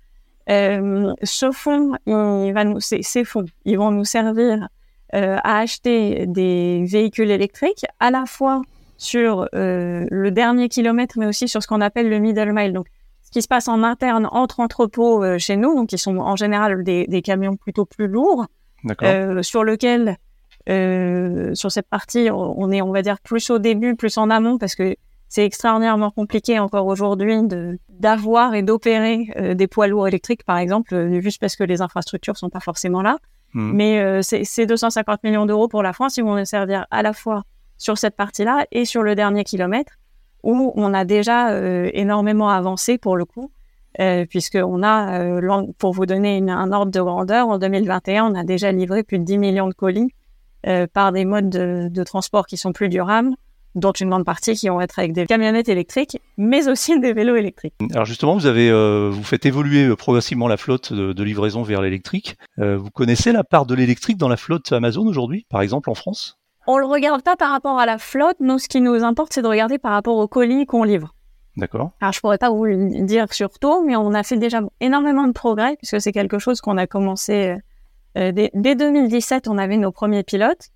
Euh, 0.51 1.13
ce 1.23 1.51
fonds, 1.53 1.93
il 2.07 2.53
va 2.53 2.65
nous, 2.65 2.81
ces, 2.81 3.03
ces 3.03 3.25
fonds, 3.25 3.45
ils 3.65 3.79
vont 3.79 3.91
nous 3.91 4.05
servir 4.05 4.69
euh, 5.15 5.37
à 5.45 5.59
acheter 5.59 6.27
des 6.27 6.85
véhicules 6.85 7.31
électriques, 7.31 7.85
à 8.01 8.11
la 8.11 8.27
fois 8.27 8.63
sur 8.97 9.49
euh, 9.55 10.07
le 10.11 10.31
dernier 10.31 10.69
kilomètre, 10.69 11.19
mais 11.19 11.27
aussi 11.27 11.49
sur 11.49 11.63
ce 11.63 11.69
qu'on 11.69 11.81
appelle 11.81 12.09
le 12.09 12.19
middle 12.19 12.53
mile. 12.53 12.73
Donc, 12.73 12.87
ce 13.23 13.31
qui 13.31 13.43
se 13.43 13.49
passe 13.49 13.69
en 13.69 13.83
interne 13.83 14.29
entre 14.31 14.61
entrepôts 14.61 15.25
euh, 15.25 15.39
chez 15.39 15.57
nous, 15.57 15.75
donc 15.75 15.89
qui 15.89 15.99
sont 15.99 16.19
en 16.19 16.37
général 16.37 16.83
des, 16.85 17.07
des 17.07 17.23
camions 17.23 17.57
plutôt 17.57 17.85
plus 17.85 18.09
lourds, 18.09 18.47
euh, 19.03 19.43
sur 19.43 19.65
lequel 19.65 20.17
euh, 20.69 21.55
sur 21.55 21.73
cette 21.73 21.89
partie, 21.89 22.29
on 22.31 22.71
est, 22.71 22.83
on 22.83 22.93
va 22.93 23.03
dire, 23.03 23.21
plus 23.21 23.51
au 23.51 23.59
début, 23.59 23.97
plus 23.97 24.17
en 24.19 24.31
amont, 24.31 24.59
parce 24.59 24.75
que 24.75 24.97
c'est 25.29 25.45
extraordinairement 25.45 26.11
compliqué 26.11 26.59
encore 26.59 26.87
aujourd'hui 26.87 27.41
d'avoir 27.89 28.55
et 28.55 28.63
d'opérer 28.63 29.29
euh, 29.37 29.55
des 29.55 29.67
poids 29.67 29.87
lourds 29.87 30.07
électriques, 30.07 30.45
par 30.45 30.59
exemple, 30.59 30.95
euh, 30.95 31.21
juste 31.21 31.41
parce 31.41 31.57
que 31.57 31.65
les 31.65 31.81
infrastructures 31.81 32.37
sont 32.37 32.51
pas 32.51 32.61
forcément 32.61 33.03
là. 33.03 33.19
Hmm. 33.55 33.73
Mais 33.73 34.23
c'est 34.23 34.67
250 34.67 35.25
millions 35.25 35.45
d'euros 35.45 35.69
pour 35.69 35.83
la 35.83 35.93
France, 35.93 36.17
ils 36.17 36.25
vont 36.25 36.37
nous 36.37 36.45
servir 36.45 36.87
à 36.91 37.03
la 37.03 37.13
fois 37.13 37.43
sur 37.77 37.99
cette 37.99 38.17
partie-là 38.17 38.67
et 38.71 38.87
sur 38.87 39.03
le 39.03 39.15
dernier 39.15 39.45
kilomètre, 39.45 39.93
où 40.43 40.73
on 40.75 40.95
a 40.95 41.05
déjà 41.05 41.55
énormément 41.93 42.49
avancé 42.49 42.97
pour 42.97 43.15
le 43.15 43.27
coup. 43.27 43.51
Euh, 44.01 44.25
puisqu'on 44.25 44.83
a, 44.83 45.39
pour 45.77 45.93
vous 45.93 46.07
donner 46.07 46.39
une, 46.39 46.49
un 46.49 46.73
ordre 46.73 46.91
de 46.91 47.01
grandeur, 47.03 47.49
en 47.49 47.59
2021, 47.59 48.33
on 48.33 48.35
a 48.35 48.43
déjà 48.43 48.73
livré 48.73 49.03
plus 49.03 49.19
de 49.19 49.25
10 49.25 49.37
millions 49.37 49.69
de 49.69 49.75
colis 49.75 50.15
euh, 50.67 50.87
par 50.93 51.13
des 51.13 51.25
modes 51.25 51.51
de, 51.51 51.89
de, 51.89 52.05
transport 52.05 52.47
qui 52.47 52.57
sont 52.57 52.73
plus 52.73 52.89
durables, 52.89 53.35
dont 53.75 53.93
une 53.93 54.11
grande 54.11 54.25
partie 54.25 54.55
qui 54.55 54.69
vont 54.69 54.81
être 54.81 54.99
avec 54.99 55.13
des 55.13 55.27
camionnettes 55.27 55.69
électriques, 55.69 56.21
mais 56.37 56.69
aussi 56.69 56.99
des 57.01 57.13
vélos 57.13 57.37
électriques. 57.37 57.75
Alors 57.93 58.05
justement, 58.05 58.35
vous 58.35 58.47
avez 58.47 58.71
euh, 58.71 59.11
vous 59.13 59.25
faites 59.25 59.47
évoluer 59.47 59.87
euh, 59.87 59.97
progressivement 59.97 60.49
la 60.49 60.57
flotte 60.57 60.93
de, 60.93 61.13
de 61.13 61.23
livraison 61.23 61.63
vers 61.63 61.81
l'électrique. 61.83 62.37
Euh, 62.59 62.77
vous 62.77 62.91
connaissez 62.91 63.33
la 63.33 63.45
part 63.45 63.67
de 63.67 63.75
l'électrique 63.75 64.17
dans 64.17 64.29
la 64.29 64.37
flotte 64.37 64.73
Amazon 64.73 65.07
aujourd'hui, 65.07 65.47
par 65.49 65.61
exemple 65.61 65.91
en 65.91 65.95
France? 65.95 66.39
On 66.67 66.79
le 66.79 66.87
regarde 66.87 67.23
pas 67.23 67.35
par 67.35 67.51
rapport 67.51 67.79
à 67.81 67.87
la 67.87 67.99
flotte. 67.99 68.37
Nous, 68.39 68.59
ce 68.59 68.69
qui 68.69 68.81
nous 68.81 69.03
importe, 69.03 69.33
c'est 69.33 69.43
de 69.43 69.49
regarder 69.49 69.79
par 69.79 69.93
rapport 69.93 70.17
aux 70.17 70.29
colis 70.29 70.65
qu'on 70.65 70.85
livre. 70.85 71.13
D'accord. 71.57 71.91
Alors 72.01 72.13
je 72.13 72.21
pourrais 72.21 72.39
pas 72.39 72.51
vous 72.51 72.65
le 72.65 73.05
dire 73.05 73.33
sur 73.33 73.59
tout, 73.59 73.85
mais 73.85 73.97
on 73.97 74.15
a 74.15 74.23
fait 74.23 74.39
déjà 74.39 74.61
énormément 74.81 75.27
de 75.27 75.33
progrès 75.33 75.77
puisque 75.77 76.01
c'est 76.01 76.13
quelque 76.13 76.39
chose 76.39 76.61
qu'on 76.61 76.79
a 76.79 76.87
commencé 76.87 77.57
euh, 78.19 78.33
dès, 78.33 78.75
2017, 78.75 79.49
on 79.49 79.59
avait 79.59 79.77
nos 79.77 79.93
premiers 79.93 80.23
pilotes. 80.23 80.69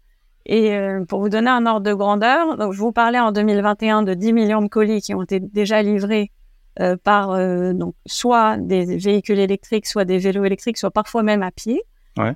Et 0.46 0.76
euh, 0.76 1.04
pour 1.04 1.20
vous 1.20 1.28
donner 1.28 1.50
un 1.50 1.66
ordre 1.66 1.80
de 1.80 1.92
grandeur, 1.92 2.56
donc 2.56 2.72
je 2.72 2.78
vous 2.78 2.92
parlais 2.92 3.18
en 3.18 3.32
2021 3.32 4.02
de 4.02 4.14
10 4.14 4.32
millions 4.32 4.62
de 4.62 4.68
colis 4.68 5.02
qui 5.02 5.12
ont 5.12 5.22
été 5.22 5.40
déjà 5.40 5.82
livrés 5.82 6.30
euh, 6.78 6.96
par 7.02 7.36
donc 7.74 7.94
soit 8.06 8.56
des 8.58 8.96
véhicules 8.96 9.40
électriques, 9.40 9.86
soit 9.86 10.04
des 10.04 10.18
vélos 10.18 10.44
électriques, 10.44 10.78
soit 10.78 10.92
parfois 10.92 11.22
même 11.22 11.42
à 11.42 11.50
pied. 11.50 11.82
Ouais. 12.18 12.32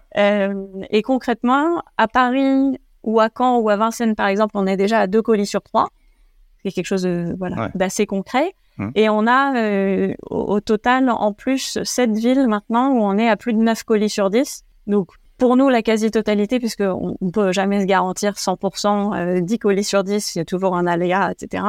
et 0.91 1.01
concrètement, 1.01 1.83
à 1.97 2.07
Paris 2.07 2.79
ou 3.03 3.19
à 3.19 3.31
Caen 3.35 3.61
ou 3.61 3.71
à 3.71 3.77
Vincennes, 3.77 4.15
par 4.15 4.27
exemple, 4.27 4.53
on 4.55 4.67
est 4.67 4.77
déjà 4.77 5.01
à 5.01 5.07
deux 5.07 5.23
colis 5.23 5.47
sur 5.47 5.63
trois. 5.63 5.89
C'est 6.63 6.71
quelque 6.71 6.85
chose 6.85 7.05
de, 7.05 7.35
voilà, 7.39 7.71
d'assez 7.75 8.05
concret. 8.05 8.53
Hum. 8.79 8.91
Et 8.95 9.09
on 9.09 9.27
a 9.27 10.17
au, 10.29 10.55
au, 10.55 10.61
total, 10.61 11.09
en 11.09 11.33
plus, 11.33 11.83
sept 11.83 12.11
villes 12.11 12.47
maintenant 12.47 12.91
où 12.91 12.99
on 12.99 13.17
est 13.17 13.29
à 13.29 13.37
plus 13.37 13.55
de 13.55 13.59
9 13.59 13.85
colis 13.85 14.11
sur 14.11 14.29
10. 14.29 14.65
Donc, 14.91 15.13
pour 15.39 15.57
nous 15.57 15.69
la 15.69 15.83
quasi-totalité, 15.83 16.59
puisque 16.59 16.83
on, 16.83 17.17
ne 17.21 17.31
peut 17.31 17.53
jamais 17.53 17.81
se 17.81 17.87
garantir 17.87 18.35
100%, 18.35 19.41
10 19.41 19.59
colis 19.59 19.85
sur 19.85 20.05
10, 20.05 20.35
il 20.35 20.39
y 20.39 20.43
a 20.43 20.45
toujours 20.45 20.77
un 20.77 20.87
aléa, 20.87 21.33
etc. 21.33 21.65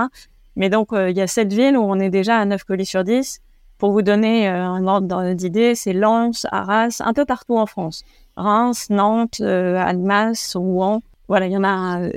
Mais 0.58 0.70
donc, 0.70 0.90
il 0.92 1.16
y 1.16 1.22
a 1.22 1.28
cette 1.28 1.54
ville 1.54 1.78
où 1.78 1.82
on 1.82 2.00
est 2.00 2.10
déjà 2.10 2.38
à 2.38 2.46
9 2.46 2.64
colis 2.66 2.86
sur 2.86 3.04
10. 3.04 3.40
Pour 3.78 3.94
vous 3.94 4.02
donner 4.02 4.48
un 4.48 4.86
ordre 4.86 5.34
d'idée, 5.34 5.76
c'est 5.76 5.94
Lens, 5.94 6.46
Arras, 6.52 7.02
un 7.04 7.14
peu 7.14 7.24
partout 7.24 7.58
en 7.58 7.66
France. 7.66 8.04
Reims, 8.36 8.90
Nantes, 8.90 9.40
Annemasse, 9.40 10.56
Rouen. 10.56 11.02
Voilà, 11.30 11.46
il 11.46 11.54
y 11.54 11.58
en 11.58 11.64
a. 11.64 12.10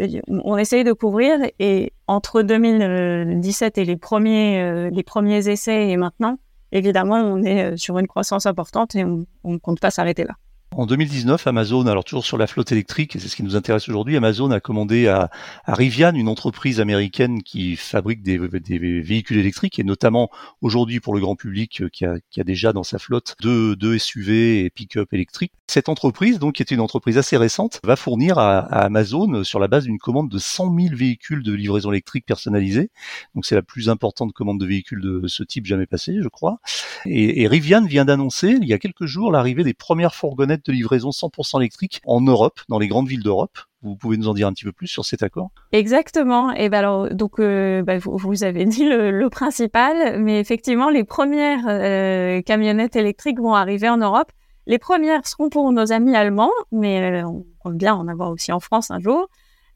On 0.43 0.57
essaye 0.57 0.83
de 0.83 0.93
couvrir 0.93 1.39
et 1.61 1.93
entre 2.09 2.43
2017 2.43 3.79
et 3.79 3.85
les 3.85 3.97
premiers, 3.97 4.91
les 4.91 5.03
premiers 5.05 5.49
essais 5.49 5.89
et 5.91 5.97
maintenant, 5.97 6.39
évidemment, 6.73 7.17
on 7.17 7.43
est 7.45 7.77
sur 7.77 7.97
une 7.99 8.09
croissance 8.09 8.47
importante 8.47 8.97
et 8.97 9.05
on 9.05 9.25
ne 9.45 9.59
compte 9.59 9.79
pas 9.79 9.93
s'arrêter 9.93 10.25
là. 10.25 10.35
En 10.77 10.87
2019, 10.87 11.47
Amazon, 11.47 11.87
alors 11.87 12.03
toujours 12.03 12.27
sur 12.27 12.37
la 12.37 12.49
flotte 12.49 12.73
électrique, 12.73 13.15
et 13.15 13.21
c'est 13.21 13.29
ce 13.29 13.37
qui 13.37 13.45
nous 13.45 13.55
intéresse 13.55 13.89
aujourd'hui, 13.89 14.17
Amazon 14.17 14.51
a 14.51 14.59
commandé 14.59 15.07
à, 15.07 15.31
Rivian, 15.69 16.13
une 16.15 16.27
entreprise 16.27 16.81
américaine 16.81 17.45
qui 17.45 17.77
fabrique 17.77 18.23
des, 18.23 18.39
véhicules 18.39 19.39
électriques, 19.39 19.79
et 19.79 19.85
notamment 19.85 20.31
aujourd'hui 20.63 20.99
pour 20.99 21.15
le 21.15 21.21
grand 21.21 21.37
public 21.37 21.81
euh, 21.81 21.89
qui 21.89 22.05
a, 22.05 22.17
qui 22.29 22.41
a 22.41 22.45
déjà 22.45 22.73
dans 22.73 22.83
sa 22.83 22.99
flotte 22.99 23.37
deux, 23.41 23.77
deux 23.77 23.99
SUV 23.99 24.65
et 24.65 24.71
pick-up 24.71 25.13
électriques. 25.13 25.53
Cette 25.69 25.89
entreprise, 25.89 26.41
donc 26.41 26.55
qui 26.55 26.63
est 26.63 26.73
une 26.73 26.81
entreprise 26.81 27.19
assez 27.19 27.37
récente, 27.37 27.81
va 27.85 27.95
fournir 27.95 28.39
à, 28.39 28.59
Amazon, 28.59 29.33
euh, 29.33 29.45
sur 29.45 29.61
la 29.61 29.69
base 29.69 29.85
d'une 29.85 29.99
commande 29.99 30.29
de 30.29 30.39
100 30.39 30.77
000 30.77 30.97
véhicules 30.97 31.45
de 31.45 31.53
livraison 31.53 31.93
électrique 31.93 32.27
personnalisés. 32.27 32.91
Donc 33.37 33.47
c'est 33.47 33.55
la 33.55 33.63
plus 33.63 33.89
importante 33.89 34.33
commande 34.33 34.59
de 34.59 34.67
véhicules 34.67 35.01
de 35.01 35.29
ce 35.29 35.45
type 35.45 35.67
jamais 35.67 35.87
passée, 35.87 36.17
je 36.21 36.29
crois. 36.29 36.59
Et 37.07 37.47
Rivian 37.47 37.85
vient 37.85 38.05
d'annoncer 38.05 38.57
il 38.61 38.67
y 38.67 38.73
a 38.73 38.79
quelques 38.79 39.07
jours 39.07 39.31
l'arrivée 39.31 39.63
des 39.63 39.75
premières 39.75 40.15
fourgonnettes 40.15 40.64
de 40.65 40.73
livraison 40.73 41.11
100% 41.11 41.61
électrique 41.61 42.01
en 42.07 42.21
Europe, 42.21 42.61
dans 42.69 42.79
les 42.79 42.89
grandes 42.89 43.09
villes 43.09 43.23
d'Europe. 43.23 43.59
Vous 43.83 43.97
pouvez 43.97 44.17
nous 44.17 44.29
en 44.29 44.35
dire 44.35 44.49
un 44.49 44.53
petit 44.53 44.65
peu 44.65 44.73
plus 44.73 44.87
sur 44.87 45.05
cet 45.05 45.23
accord? 45.23 45.51
Exactement. 45.73 46.53
Et 46.53 46.71
ben 46.71 46.79
alors, 46.79 47.11
donc, 47.11 47.39
euh, 47.39 47.83
bah, 47.83 47.99
vous, 47.99 48.43
avez 48.43 48.65
dit 48.65 48.89
le, 48.89 49.29
principal, 49.29 50.21
mais 50.21 50.41
effectivement, 50.41 50.89
les 50.89 51.05
premières 51.05 51.65
euh, 51.69 52.41
camionnettes 52.43 52.97
électriques 52.97 53.39
vont 53.39 53.55
arriver 53.55 53.89
en 53.89 53.99
Europe. 53.99 54.33
Les 54.67 54.79
premières 54.79 55.27
seront 55.27 55.51
pour 55.51 55.71
nos 55.73 55.93
amis 55.93 56.17
allemands, 56.17 56.53
mais 56.73 57.23
euh, 57.23 57.27
on 57.27 57.45
compte 57.59 57.77
bien 57.77 57.95
en 57.95 58.09
avoir 58.09 58.31
aussi 58.31 58.53
en 58.53 58.61
France 58.61 58.91
un 58.91 59.01
jour. 59.01 59.29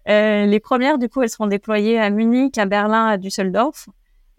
les 0.06 0.60
premières, 0.60 0.96
du 0.96 1.10
coup, 1.10 1.20
elles 1.20 1.28
seront 1.28 1.46
déployées 1.46 1.98
à 1.98 2.08
Munich, 2.08 2.56
à 2.56 2.64
Berlin, 2.64 3.06
à 3.08 3.18
Düsseldorf. 3.18 3.88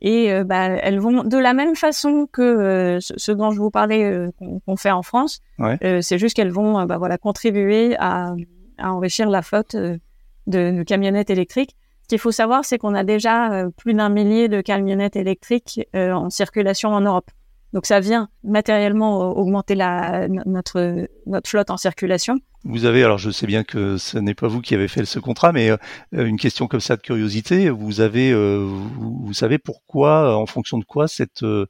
Et 0.02 0.32
euh, 0.32 0.44
bah, 0.44 0.68
elles 0.68 1.00
vont 1.00 1.24
de 1.24 1.38
la 1.38 1.54
même 1.54 1.76
façon 1.76 2.28
que 2.32 2.42
euh, 2.42 3.00
ce, 3.00 3.32
dont 3.32 3.52
je 3.52 3.60
vous 3.60 3.72
parlais 3.72 4.04
euh, 4.04 4.32
qu'on 4.66 4.76
fait 4.78 4.92
en 4.92 5.04
France. 5.04 5.42
c'est 5.82 6.18
juste 6.18 6.36
qu'elles 6.36 6.52
vont 6.52 6.86
bah, 6.86 6.98
voilà, 6.98 7.18
contribuer 7.18 7.96
à, 7.98 8.34
à, 8.78 8.94
enrichir 8.94 9.30
la 9.30 9.42
flotte 9.42 9.76
de, 9.76 10.00
de, 10.48 10.84
camionnettes 10.84 11.30
électriques. 11.30 11.76
Ce 12.04 12.08
qu'il 12.08 12.20
faut 12.20 12.32
savoir, 12.32 12.66
c'est 12.66 12.78
qu'on 12.78 12.96
a 12.96 13.04
déjà 13.04 13.66
plus 13.78 13.94
d'un 13.94 14.10
millier 14.10 14.48
de 14.48 14.62
camionnettes 14.62 15.16
électriques 15.16 15.82
en 15.94 16.30
circulation 16.30 16.90
en 16.90 17.02
Europe. 17.02 17.30
Donc 17.74 17.86
ça 17.86 18.00
vient 18.00 18.30
matériellement 18.44 19.32
augmenter 19.38 19.76
la, 19.76 20.28
notre, 20.28 21.08
notre 21.26 21.50
flotte 21.50 21.70
en 21.70 21.78
circulation. 21.78 22.40
Vous 22.66 22.84
avez, 22.84 23.04
alors 23.04 23.18
je 23.18 23.32
sais 23.32 23.48
bien 23.48 23.64
que 23.64 23.98
ce 23.98 24.18
n'est 24.18 24.34
pas 24.34 24.48
vous 24.48 24.60
qui 24.60 24.76
avez 24.76 24.90
fait 24.90 25.06
ce 25.06 25.20
contrat, 25.20 25.54
mais 25.54 25.70
euh, 25.72 25.78
une 26.12 26.38
question 26.38 26.68
comme 26.68 26.82
ça 26.82 26.98
de 26.98 27.02
curiosité, 27.02 27.70
vous 27.70 28.02
avez, 28.02 28.32
euh, 28.34 28.68
vous, 28.68 29.34
savez 29.34 29.58
pourquoi, 29.60 30.36
en 30.36 30.46
fonction 30.46 30.78
de 30.78 30.84
quoi 30.84 31.08
cette, 31.08 31.44
euh, 31.44 31.68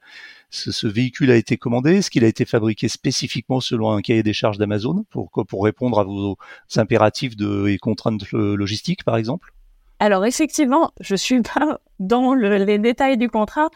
ce, 0.49 0.87
véhicule 0.87 1.29
a 1.29 1.35
été 1.35 1.57
commandé? 1.57 1.97
Est-ce 1.97 2.09
qu'il 2.09 2.23
a 2.23 2.27
été 2.27 2.43
fabriqué 2.43 2.87
spécifiquement 2.87 3.59
selon 3.59 3.91
un 3.91 4.01
cahier 4.01 4.23
des 4.23 4.33
charges 4.33 4.57
d'Amazon 4.57 5.05
pour, 5.11 5.29
pour 5.29 5.63
répondre 5.63 5.99
à 5.99 6.05
vos 6.05 6.37
impératifs 6.75 7.35
de, 7.35 7.67
et 7.67 7.77
contraintes 7.77 8.31
logistiques, 8.31 9.03
par 9.03 9.15
exemple? 9.17 9.53
Alors 9.99 10.25
effectivement, 10.25 10.91
je 11.01 11.15
suis 11.15 11.41
pas 11.41 11.81
dans 11.99 12.33
les 12.33 12.79
détails 12.79 13.17
du 13.17 13.29
contrat. 13.29 13.69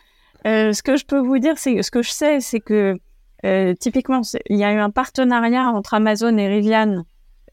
Ce 0.45 0.81
que 0.83 0.97
je 0.97 1.05
peux 1.05 1.19
vous 1.19 1.39
dire, 1.39 1.57
c'est 1.57 1.81
ce 1.81 1.91
que 1.91 2.01
je 2.01 2.11
sais, 2.11 2.39
c'est 2.39 2.59
que 2.59 2.97
euh, 3.45 3.73
typiquement, 3.73 4.21
il 4.49 4.57
y 4.57 4.63
a 4.63 4.71
eu 4.73 4.77
un 4.77 4.89
partenariat 4.89 5.69
entre 5.69 5.93
Amazon 5.95 6.37
et 6.37 6.47
Rivian 6.47 7.03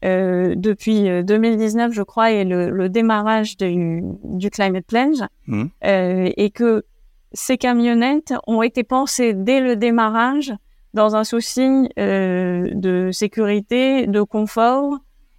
euh, 0.03 0.55
depuis 0.55 1.03
2019, 1.23 1.89
euh, 1.89 1.93
je 1.93 2.01
crois, 2.01 2.31
et 2.31 2.43
le, 2.43 2.69
le 2.69 2.89
démarrage 2.89 3.57
du, 3.57 4.01
du 4.23 4.49
Climate 4.49 4.85
Pledge, 4.85 5.21
mmh. 5.47 5.65
euh, 5.85 6.29
et 6.37 6.49
que 6.49 6.83
ces 7.33 7.57
camionnettes 7.57 8.33
ont 8.47 8.61
été 8.61 8.83
pensées 8.83 9.33
dès 9.33 9.59
le 9.59 9.75
démarrage 9.75 10.53
dans 10.93 11.15
un 11.15 11.23
souci 11.23 11.89
euh, 11.99 12.69
de 12.73 13.11
sécurité, 13.11 14.07
de 14.07 14.21
confort 14.21 14.97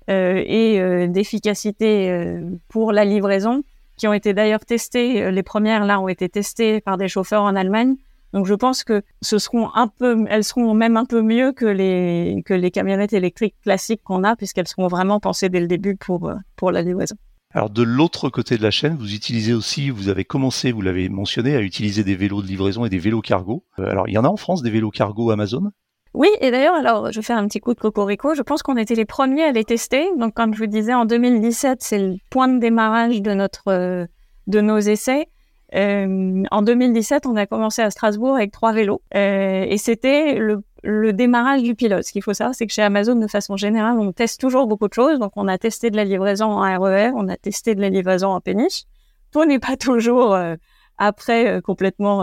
et 0.09 1.07
d'efficacité 1.09 2.39
pour 2.69 2.93
la 2.93 3.05
livraison, 3.05 3.63
qui 4.03 4.09
ont 4.09 4.13
été 4.13 4.35
d'ailleurs 4.35 4.65
testées. 4.65 5.31
Les 5.31 5.43
premières 5.45 5.85
là 5.85 6.01
ont 6.01 6.09
été 6.09 6.29
testées 6.29 6.81
par 6.81 6.97
des 6.97 7.07
chauffeurs 7.07 7.45
en 7.45 7.55
Allemagne 7.55 7.95
donc 8.33 8.47
je 8.47 8.55
pense 8.55 8.83
que 8.83 9.03
ce 9.21 9.39
seront 9.39 9.69
un 9.75 9.89
peu, 9.89 10.25
elles 10.29 10.43
seront 10.45 10.75
même 10.75 10.97
un 10.97 11.05
peu 11.05 11.23
mieux 11.23 11.53
que 11.53 11.67
les 11.67 12.43
que 12.47 12.55
les 12.55 12.71
camionnettes 12.71 13.13
électriques 13.13 13.55
classiques 13.63 14.03
qu'on 14.03 14.25
a, 14.25 14.37
puisqu'elles 14.37 14.67
seront 14.67 14.89
vraiment 14.89 15.21
pensées 15.21 15.51
dès 15.51 15.61
le 15.61 15.67
début 15.67 15.97
pour 15.97 16.29
euh, 16.29 16.35
pour 16.57 16.73
la 16.73 16.83
livraison. 16.83 17.15
Alors 17.55 17.69
de 17.69 17.83
l'autre 17.83 18.31
côté 18.31 18.57
de 18.57 18.63
la 18.63 18.71
chaîne, 18.71 18.97
vous 18.97 19.15
utilisez 19.15 19.53
aussi, 19.53 19.91
vous 19.91 20.09
avez 20.09 20.25
commencé, 20.25 20.73
vous 20.73 20.81
l'avez 20.81 21.11
mentionné, 21.11 21.55
à 21.55 21.61
utiliser 21.61 22.03
des 22.03 22.17
vélos 22.17 22.41
de 22.41 22.47
livraison 22.47 22.87
et 22.87 22.89
des 22.89 22.99
vélos 22.99 23.21
cargo. 23.21 23.67
Euh, 23.79 23.91
alors 23.91 24.09
il 24.09 24.15
y 24.15 24.19
en 24.19 24.25
a 24.25 24.29
en 24.29 24.39
France 24.39 24.63
des 24.63 24.71
vélos 24.71 24.91
cargo 24.91 25.31
Amazon? 25.31 25.71
Oui, 26.15 26.29
et 26.41 26.51
d'ailleurs, 26.51 26.75
alors, 26.75 27.11
je 27.11 27.21
vais 27.21 27.25
faire 27.25 27.39
un 27.39 27.47
petit 27.47 27.61
coup 27.61 27.73
de 27.73 27.81
cocorico. 27.81 28.35
Je 28.35 28.43
pense 28.43 28.63
qu'on 28.63 28.77
était 28.77 28.95
les 28.95 29.07
premiers 29.07 29.45
à 29.45 29.53
les 29.53 29.65
tester. 29.65 30.11
Donc, 30.19 30.35
comme 30.35 30.53
je 30.53 30.59
vous 30.59 30.67
disais, 30.67 30.93
en 30.93 31.07
2017, 31.07 31.83
c'est 31.83 31.99
le 31.99 32.17
point 32.29 32.49
de 32.49 32.59
démarrage 32.59 33.23
de 33.23 33.33
notre, 33.33 33.69
euh, 33.69 34.07
de 34.47 34.61
nos 34.61 34.79
essais. 34.79 35.29
Euh, 35.75 36.43
en 36.51 36.63
2017, 36.63 37.25
on 37.25 37.37
a 37.37 37.47
commencé 37.47 37.81
à 37.81 37.91
Strasbourg 37.91 38.37
avec 38.37 38.53
trois 38.53 38.73
vélos 38.73 39.01
euh, 39.15 39.65
et 39.67 39.79
c'était 39.79 40.35
le, 40.35 40.63
le, 40.83 41.15
démarrage 41.15 41.63
du 41.63 41.75
pilote. 41.75 42.05
Ce 42.05 42.13
qu'il 42.13 42.23
faut 42.23 42.35
savoir, 42.35 42.55
c'est 42.55 42.67
que 42.67 42.73
chez 42.75 42.83
Amazon, 42.83 43.15
de 43.15 43.27
façon 43.27 43.57
générale, 43.57 43.99
on 43.99 44.13
teste 44.13 44.39
toujours 44.39 44.67
beaucoup 44.67 44.89
de 44.89 44.93
choses. 44.93 45.19
Donc, 45.19 45.33
on 45.37 45.49
a 45.49 45.57
testé 45.57 45.91
de 45.91 45.97
la 45.97 46.05
livraison 46.05 46.47
en 46.47 46.61
RER, 46.61 47.09
e 47.09 47.13
on 47.15 47.27
a 47.29 47.37
testé 47.37 47.75
de 47.75 47.81
la 47.81 47.89
livraison 47.89 48.29
en 48.29 48.41
péniche. 48.41 48.83
Tout 49.31 49.47
n'est 49.47 49.59
pas 49.59 49.77
toujours 49.79 50.35
euh, 50.35 50.57
après 50.99 51.49
euh, 51.49 51.61
complètement 51.63 52.19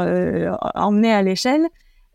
emmené 0.76 1.12
à 1.12 1.24
l'échelle. 1.24 1.68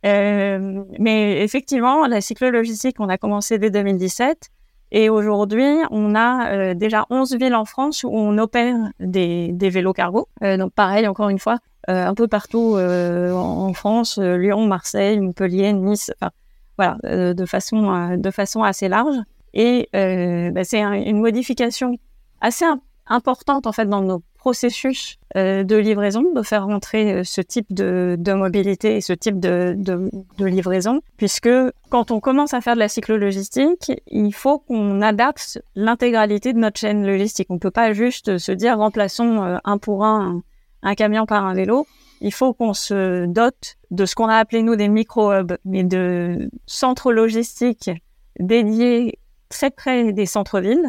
Mais 0.04 1.42
effectivement, 1.42 2.06
la 2.06 2.20
cyclo-logistique, 2.20 2.96
on 2.99 3.08
a 3.08 3.18
commencé 3.18 3.58
dès 3.58 3.70
2017. 3.70 4.50
Et 4.96 5.08
aujourd'hui, 5.08 5.66
on 5.90 6.14
a 6.14 6.52
euh, 6.52 6.75
déjà 6.75 7.04
11 7.11 7.37
villes 7.37 7.56
en 7.56 7.64
France 7.64 8.04
où 8.04 8.11
on 8.12 8.38
opère 8.38 8.76
des, 9.00 9.50
des 9.52 9.68
vélos 9.68 9.92
cargo. 9.92 10.28
Euh, 10.44 10.56
donc 10.56 10.73
pareil, 10.73 11.08
encore 11.08 11.30
une 11.30 11.40
fois, 11.40 11.58
euh, 11.90 12.06
un 12.06 12.14
peu 12.14 12.28
partout 12.28 12.76
en 12.78 13.73
France, 13.73 14.18
Lyon, 14.18 14.66
Marseille, 14.66 15.18
Montpellier, 15.18 15.73
Nice, 15.73 16.12
enfin 16.20 16.30
voilà, 16.78 17.34
de 17.34 17.46
façon 17.46 18.16
de 18.16 18.30
façon 18.30 18.62
assez 18.62 18.88
large. 18.88 19.16
Et 19.52 19.88
bah, 19.92 20.64
c'est 20.64 20.80
une 20.80 21.20
modification 21.20 21.96
assez 22.40 22.64
importante 22.64 22.93
en 23.08 23.73
fait 23.73 23.88
dans 23.88 24.00
nos 24.00 24.23
processus 24.37 25.16
euh, 25.37 25.64
de 25.64 25.76
livraison, 25.76 26.23
de 26.34 26.42
faire 26.42 26.66
rentrer 26.66 27.12
euh, 27.12 27.25
ce 27.25 27.40
type 27.40 27.73
de, 27.73 28.16
de, 28.18 28.32
mobilité 28.34 28.96
et 28.96 29.00
ce 29.00 29.14
type 29.14 29.40
de, 29.40 29.75
de, 29.76 30.44
livraison, 30.44 31.00
puisque 31.16 31.49
quand 31.88 32.11
on 32.11 32.20
commence 32.20 32.52
à 32.52 32.61
faire 32.61 32.75
de 32.75 32.80
la 32.80 32.88
cyclo-logistique, 32.88 33.92
il 34.08 34.34
faut 34.34 34.58
qu'on 34.58 35.00
adapte 35.00 35.62
l'intégralité 35.75 36.52
de 36.52 36.58
notre 36.58 36.78
chaîne 36.78 37.06
logistique. 37.06 37.46
On 37.49 37.58
peut 37.58 37.70
pas 37.70 37.94
juste 37.94 38.37
se 38.37 38.52
dire 38.52 38.76
remplaçons 38.76 39.42
euh, 39.42 39.56
un 39.64 39.78
pour 39.78 40.04
un 40.04 40.42
un 40.84 40.94
camion 40.94 41.26
par 41.26 41.44
un 41.44 41.54
vélo. 41.54 41.87
Il 42.20 42.32
faut 42.32 42.54
qu'on 42.54 42.75
se 42.75 43.26
dote 43.26 43.76
de 43.90 44.06
ce 44.06 44.14
qu'on 44.14 44.28
a 44.28 44.37
appelé 44.37 44.62
nous 44.62 44.76
des 44.76 44.88
micro-hubs, 44.88 45.56
mais 45.64 45.82
de 45.82 46.50
centres 46.66 47.12
logistiques 47.12 47.90
dédiés 48.38 49.18
très 49.49 49.70
près 49.70 50.12
des 50.12 50.26
centres-villes 50.26 50.88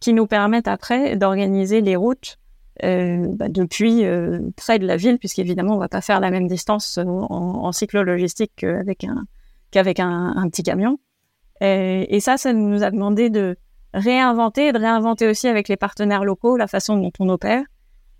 qui 0.00 0.12
nous 0.12 0.26
permettent 0.26 0.68
après 0.68 1.16
d'organiser 1.16 1.80
les 1.80 1.96
routes 1.96 2.38
euh, 2.84 3.26
bah, 3.28 3.48
depuis 3.48 4.04
euh, 4.04 4.40
près 4.56 4.78
de 4.78 4.86
la 4.86 4.96
ville, 4.96 5.18
puisqu'évidemment, 5.18 5.74
on 5.74 5.78
va 5.78 5.88
pas 5.88 6.02
faire 6.02 6.20
la 6.20 6.30
même 6.30 6.46
distance 6.46 6.98
en, 6.98 7.04
en 7.30 7.72
cyclo-logistique 7.72 8.52
qu'avec 8.56 9.04
un, 9.04 9.24
qu'avec 9.70 9.98
un, 10.00 10.48
petit 10.50 10.62
camion. 10.62 10.98
Et, 11.60 12.14
et, 12.14 12.20
ça, 12.20 12.36
ça 12.36 12.52
nous 12.52 12.82
a 12.82 12.90
demandé 12.90 13.30
de 13.30 13.56
réinventer 13.94 14.72
de 14.72 14.78
réinventer 14.78 15.26
aussi 15.26 15.48
avec 15.48 15.68
les 15.68 15.76
partenaires 15.76 16.24
locaux 16.24 16.56
la 16.56 16.66
façon 16.66 16.98
dont 16.98 17.12
on 17.18 17.28
opère. 17.28 17.64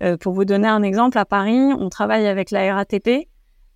Euh, 0.03 0.17
pour 0.17 0.33
vous 0.33 0.45
donner 0.45 0.67
un 0.67 0.83
exemple, 0.83 1.17
à 1.17 1.25
Paris, 1.25 1.73
on 1.79 1.89
travaille 1.89 2.27
avec 2.27 2.51
la 2.51 2.73
RATP. 2.73 3.27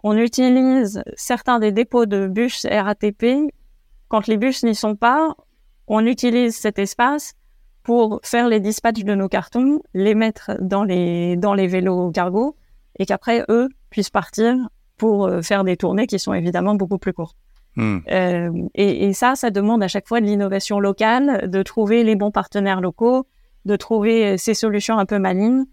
On 0.03 0.17
utilise 0.17 1.03
certains 1.15 1.59
des 1.59 1.71
dépôts 1.71 2.05
de 2.05 2.27
bus 2.27 2.65
RATP. 2.69 3.51
Quand 4.07 4.27
les 4.27 4.37
bus 4.37 4.63
n'y 4.63 4.75
sont 4.75 4.95
pas, 4.95 5.35
on 5.87 6.05
utilise 6.05 6.55
cet 6.55 6.79
espace 6.79 7.33
pour 7.83 8.19
faire 8.23 8.47
les 8.47 8.59
dispatchs 8.59 9.03
de 9.03 9.15
nos 9.15 9.27
cartons, 9.27 9.81
les 9.93 10.15
mettre 10.15 10.51
dans 10.59 10.83
les, 10.83 11.35
dans 11.35 11.53
les 11.53 11.67
vélos 11.67 12.11
cargo 12.11 12.55
et 12.99 13.05
qu'après, 13.05 13.43
eux 13.49 13.69
puissent 13.89 14.09
partir 14.09 14.55
pour 14.97 15.25
euh, 15.25 15.41
faire 15.41 15.63
des 15.63 15.77
tournées 15.77 16.07
qui 16.07 16.19
sont 16.19 16.33
évidemment 16.33 16.75
beaucoup 16.75 16.97
plus 16.97 17.13
courtes. 17.13 17.37
Hmm. 17.75 17.99
Euh, 18.11 18.51
et, 18.75 19.05
et, 19.07 19.13
ça, 19.13 19.35
ça 19.35 19.49
demande 19.49 19.81
à 19.81 19.87
chaque 19.87 20.07
fois 20.07 20.19
de 20.21 20.25
l'innovation 20.25 20.79
locale, 20.79 21.49
de 21.49 21.63
trouver 21.63 22.03
les 22.03 22.15
bons 22.15 22.31
partenaires 22.31 22.81
locaux, 22.81 23.25
de 23.65 23.75
trouver 23.75 24.37
ces 24.37 24.53
solutions 24.53 24.99
un 24.99 25.05
peu 25.05 25.19
malines. 25.19 25.65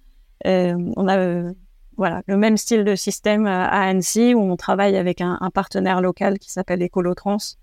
Euh, 0.47 0.77
on 0.97 1.09
a 1.09 1.53
voilà 1.97 2.23
le 2.29 2.37
même 2.37 2.57
style 2.57 2.85
de 2.85 2.95
système 2.95 3.47
à 3.47 3.67
Annecy 3.67 4.33
où 4.35 4.41
on 4.41 4.57
travaille 4.57 4.97
avec 4.97 5.21
un, 5.21 5.37
un 5.41 5.51
partenaire 5.51 6.01
local 6.01 6.39
qui 6.39 6.53
s'appelle 6.53 6.81
Ecolotrans 6.81 7.57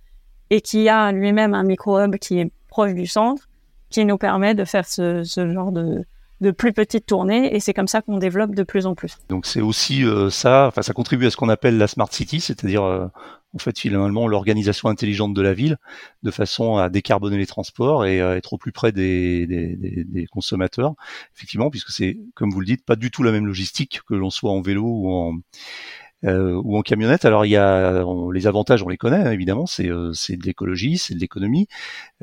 et 0.49 0.59
qui 0.59 0.89
a 0.89 1.11
lui-même 1.13 1.53
un 1.53 1.63
micro-hub 1.63 2.17
qui 2.17 2.39
est 2.39 2.51
proche 2.67 2.93
du 2.93 3.07
centre, 3.07 3.47
qui 3.89 4.05
nous 4.05 4.17
permet 4.17 4.55
de 4.55 4.65
faire 4.65 4.87
ce, 4.87 5.23
ce 5.23 5.51
genre 5.51 5.71
de, 5.71 6.03
de 6.41 6.51
plus 6.51 6.73
petites 6.73 7.05
tournées 7.05 7.55
et 7.55 7.59
c'est 7.59 7.73
comme 7.73 7.87
ça 7.87 8.01
qu'on 8.01 8.17
développe 8.17 8.55
de 8.55 8.63
plus 8.63 8.85
en 8.85 8.95
plus. 8.95 9.17
Donc 9.29 9.45
c'est 9.45 9.61
aussi 9.61 10.03
euh, 10.03 10.29
ça, 10.29 10.67
enfin 10.67 10.81
ça 10.81 10.93
contribue 10.93 11.25
à 11.27 11.31
ce 11.31 11.37
qu'on 11.37 11.49
appelle 11.49 11.77
la 11.77 11.87
smart 11.87 12.11
city, 12.11 12.39
c'est-à-dire 12.41 12.83
euh, 12.83 13.07
en 13.53 13.57
fait 13.57 13.79
finalement 13.79 14.27
l'organisation 14.27 14.89
intelligente 14.89 15.33
de 15.33 15.41
la 15.41 15.53
ville, 15.53 15.77
de 16.23 16.31
façon 16.31 16.77
à 16.77 16.89
décarboner 16.89 17.37
les 17.37 17.45
transports 17.45 18.05
et 18.05 18.21
à 18.21 18.35
être 18.35 18.53
au 18.53 18.57
plus 18.57 18.73
près 18.73 18.91
des, 18.91 19.47
des, 19.47 19.77
des, 19.77 20.03
des 20.03 20.25
consommateurs. 20.25 20.93
Effectivement, 21.35 21.69
puisque 21.69 21.91
c'est 21.91 22.17
comme 22.33 22.51
vous 22.51 22.59
le 22.59 22.65
dites, 22.65 22.83
pas 22.83 22.97
du 22.97 23.11
tout 23.11 23.23
la 23.23 23.31
même 23.31 23.45
logistique 23.45 24.01
que 24.07 24.13
l'on 24.13 24.29
soit 24.29 24.51
en 24.51 24.61
vélo 24.61 24.83
ou 24.83 25.09
en 25.09 25.37
euh, 26.23 26.61
ou 26.63 26.77
en 26.77 26.81
camionnette. 26.81 27.25
Alors 27.25 27.45
il 27.45 27.49
y 27.49 27.57
a 27.57 28.03
les 28.33 28.47
avantages, 28.47 28.83
on 28.83 28.89
les 28.89 28.97
connaît 28.97 29.27
hein, 29.27 29.31
évidemment, 29.31 29.65
c'est 29.65 29.89
euh, 29.89 30.13
c'est 30.13 30.37
de 30.37 30.45
l'écologie, 30.45 30.97
c'est 30.97 31.13
de 31.13 31.19
l'économie, 31.19 31.67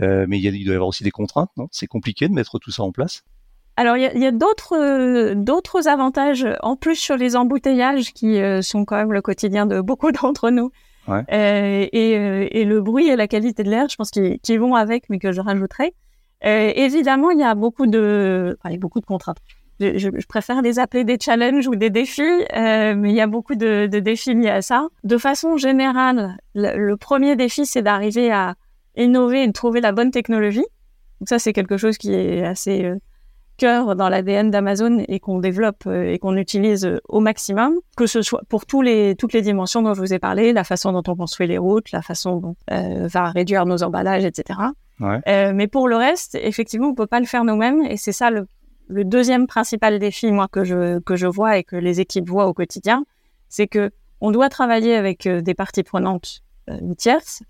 euh, 0.00 0.26
mais 0.28 0.38
il, 0.38 0.42
y 0.42 0.48
a, 0.48 0.50
il 0.50 0.64
doit 0.64 0.72
y 0.72 0.76
avoir 0.76 0.88
aussi 0.88 1.04
des 1.04 1.10
contraintes, 1.10 1.50
non? 1.56 1.68
C'est 1.70 1.86
compliqué 1.86 2.28
de 2.28 2.32
mettre 2.32 2.58
tout 2.58 2.70
ça 2.70 2.82
en 2.82 2.92
place? 2.92 3.24
Alors 3.76 3.96
il 3.96 4.02
y 4.02 4.26
a, 4.26 4.30
d'autres 4.32 4.76
euh, 4.76 5.34
d'autres 5.34 5.88
avantages 5.88 6.46
en 6.60 6.76
plus 6.76 6.96
sur 6.96 7.16
les 7.16 7.36
embouteillages 7.36 8.12
qui 8.12 8.38
euh, 8.38 8.60
sont 8.60 8.84
quand 8.84 8.96
même 8.96 9.12
le 9.12 9.22
quotidien 9.22 9.64
de 9.64 9.80
beaucoup 9.80 10.12
d'entre 10.22 10.50
nous. 10.50 10.70
Ouais. 11.08 11.24
Euh, 11.32 11.88
et, 11.90 12.16
euh, 12.16 12.46
et, 12.52 12.64
le 12.64 12.80
bruit 12.80 13.08
et 13.08 13.16
la 13.16 13.26
qualité 13.26 13.64
de 13.64 13.70
l'air, 13.70 13.88
je 13.88 13.96
pense 13.96 14.12
qu'ils 14.12 14.60
vont 14.60 14.76
avec, 14.76 15.08
mais 15.10 15.18
que 15.18 15.32
je 15.32 15.40
rajouterai. 15.40 15.94
évidemment, 16.42 17.30
il 17.30 17.40
y 17.40 17.42
a 17.42 17.56
beaucoup 17.56 17.88
de 17.88 18.56
enfin, 18.58 18.68
il 18.68 18.74
y 18.74 18.76
a 18.76 18.78
beaucoup 18.78 19.00
de 19.00 19.06
contraintes. 19.06 19.38
Je, 19.82 19.98
je, 19.98 20.08
je, 20.16 20.26
préfère 20.26 20.62
les 20.62 20.78
appeler 20.78 21.04
des 21.04 21.18
challenges 21.20 21.66
ou 21.66 21.74
des 21.74 21.90
défis, 21.90 22.22
mais 22.52 23.10
il 23.10 23.14
y 23.14 23.20
a 23.20 23.26
beaucoup 23.26 23.54
de, 23.54 23.86
de, 23.86 23.98
défis 23.98 24.34
liés 24.34 24.48
à 24.48 24.62
ça. 24.62 24.88
De 25.04 25.18
façon 25.18 25.56
générale, 25.56 26.36
le, 26.54 26.76
le 26.76 26.96
premier 26.96 27.36
défi, 27.36 27.66
c'est 27.66 27.82
d'arriver 27.82 28.30
à 28.30 28.54
innover 28.96 29.42
et 29.42 29.46
de 29.46 29.52
trouver 29.52 29.80
la 29.80 29.92
bonne 29.92 30.10
technologie. 30.10 30.64
Donc 31.20 31.28
ça, 31.28 31.38
c'est 31.38 31.52
quelque 31.52 31.76
chose 31.76 31.98
qui 31.98 32.14
est 32.14 32.44
assez 32.44 32.92
cœur 33.56 33.96
dans 33.96 34.08
l'ADN 34.08 34.50
d'Amazon 34.50 35.04
et 35.08 35.20
qu'on 35.20 35.38
développe 35.38 35.84
euh, 35.86 36.12
et 36.12 36.18
qu'on 36.18 36.36
utilise 36.36 36.84
euh, 36.84 37.00
au 37.08 37.20
maximum, 37.20 37.74
que 37.96 38.06
ce 38.06 38.22
soit 38.22 38.42
pour 38.48 38.66
tous 38.66 38.82
les, 38.82 39.14
toutes 39.16 39.32
les 39.32 39.42
dimensions 39.42 39.82
dont 39.82 39.94
je 39.94 40.00
vous 40.00 40.12
ai 40.12 40.18
parlé, 40.18 40.52
la 40.52 40.64
façon 40.64 40.92
dont 40.92 41.02
on 41.06 41.14
construit 41.14 41.46
les 41.46 41.58
routes, 41.58 41.92
la 41.92 42.02
façon 42.02 42.36
dont 42.36 42.56
euh, 42.70 43.06
va 43.06 43.30
réduire 43.30 43.66
nos 43.66 43.82
emballages, 43.82 44.24
etc. 44.24 44.58
Ouais. 45.00 45.20
Euh, 45.28 45.52
mais 45.54 45.66
pour 45.66 45.88
le 45.88 45.96
reste, 45.96 46.34
effectivement, 46.34 46.88
on 46.88 46.94
peut 46.94 47.06
pas 47.06 47.20
le 47.20 47.26
faire 47.26 47.44
nous-mêmes 47.44 47.82
et 47.82 47.96
c'est 47.96 48.12
ça 48.12 48.30
le, 48.30 48.46
le, 48.92 49.04
deuxième 49.04 49.46
principal 49.46 49.98
défi, 49.98 50.30
moi, 50.30 50.48
que 50.48 50.64
je, 50.64 50.98
que 51.00 51.16
je 51.16 51.26
vois 51.26 51.58
et 51.58 51.64
que 51.64 51.76
les 51.76 52.00
équipes 52.00 52.28
voient 52.28 52.46
au 52.46 52.54
quotidien, 52.54 53.04
c'est 53.48 53.66
que 53.66 53.90
on 54.20 54.30
doit 54.30 54.48
travailler 54.48 54.94
avec 54.94 55.26
des 55.26 55.54
parties 55.54 55.82
prenantes 55.82 56.42
euh, 56.70 56.94
tierces 56.94 57.42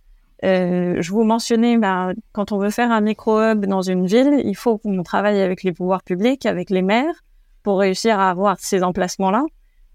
euh, 0.45 0.97
je 1.01 1.13
vous 1.13 1.23
mentionnais, 1.23 1.79
bah, 1.79 2.13
quand 2.33 2.51
on 2.53 2.59
veut 2.59 2.71
faire 2.71 2.91
un 2.91 3.01
micro-hub 3.01 3.65
dans 3.65 3.83
une 3.83 4.07
ville, 4.07 4.41
il 4.45 4.57
faut 4.57 4.77
qu'on 4.79 5.03
travaille 5.03 5.41
avec 5.41 5.63
les 5.63 5.73
pouvoirs 5.73 6.03
publics, 6.03 6.47
avec 6.47 6.71
les 6.71 6.83
maires, 6.83 7.23
pour 7.63 7.79
réussir 7.79 8.19
à 8.19 8.31
avoir 8.31 8.59
ces 8.59 8.83
emplacements-là, 8.83 9.45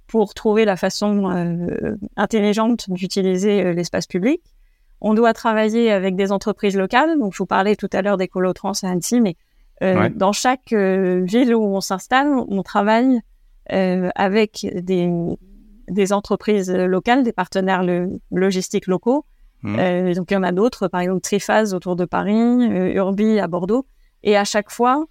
pour 0.07 0.33
trouver 0.33 0.63
la 0.63 0.77
façon 0.77 1.29
euh, 1.29 1.95
intelligente 2.15 2.89
d'utiliser 2.89 3.65
euh, 3.65 3.73
l'espace 3.73 4.07
public. 4.07 4.41
On 5.01 5.13
doit 5.13 5.33
travailler 5.33 5.91
avec 5.91 6.15
des 6.15 6.31
entreprises 6.31 6.77
locales. 6.77 7.19
Donc, 7.19 7.33
je 7.33 7.39
vous 7.39 7.45
parlais 7.45 7.75
tout 7.75 7.89
à 7.91 8.01
l'heure 8.01 8.17
des 8.17 8.29
colotrans 8.29 8.71
à 8.83 8.87
Annecy, 8.87 9.19
mais 9.19 9.31
euh, 9.31 9.33
ouais. 9.81 10.09
dans 10.09 10.31
chaque 10.31 10.73
euh, 10.73 11.21
ville 11.23 11.53
où 11.55 11.63
on 11.63 11.81
s'installe, 11.81 12.29
on 12.29 12.63
travaille 12.63 13.21
avec 13.69 14.65
des, 14.73 15.11
des 15.89 16.13
entreprises 16.13 16.71
locales, 16.71 17.23
des 17.23 17.33
partenaires 17.33 17.83
logistiques 18.31 18.87
locaux, 18.87 19.25
Mmh. 19.63 19.79
Euh, 19.79 20.13
donc 20.13 20.31
il 20.31 20.35
y 20.35 20.37
en 20.37 20.43
a 20.43 20.51
d'autres, 20.51 20.87
par 20.87 21.01
exemple 21.01 21.21
Triphase 21.21 21.73
autour 21.73 21.95
de 21.95 22.05
Paris, 22.05 22.39
euh, 22.39 22.93
Urbi 22.93 23.39
à 23.39 23.47
Bordeaux. 23.47 23.85
Et 24.23 24.37
à 24.37 24.43
chaque 24.43 24.71
fois, 24.71 25.05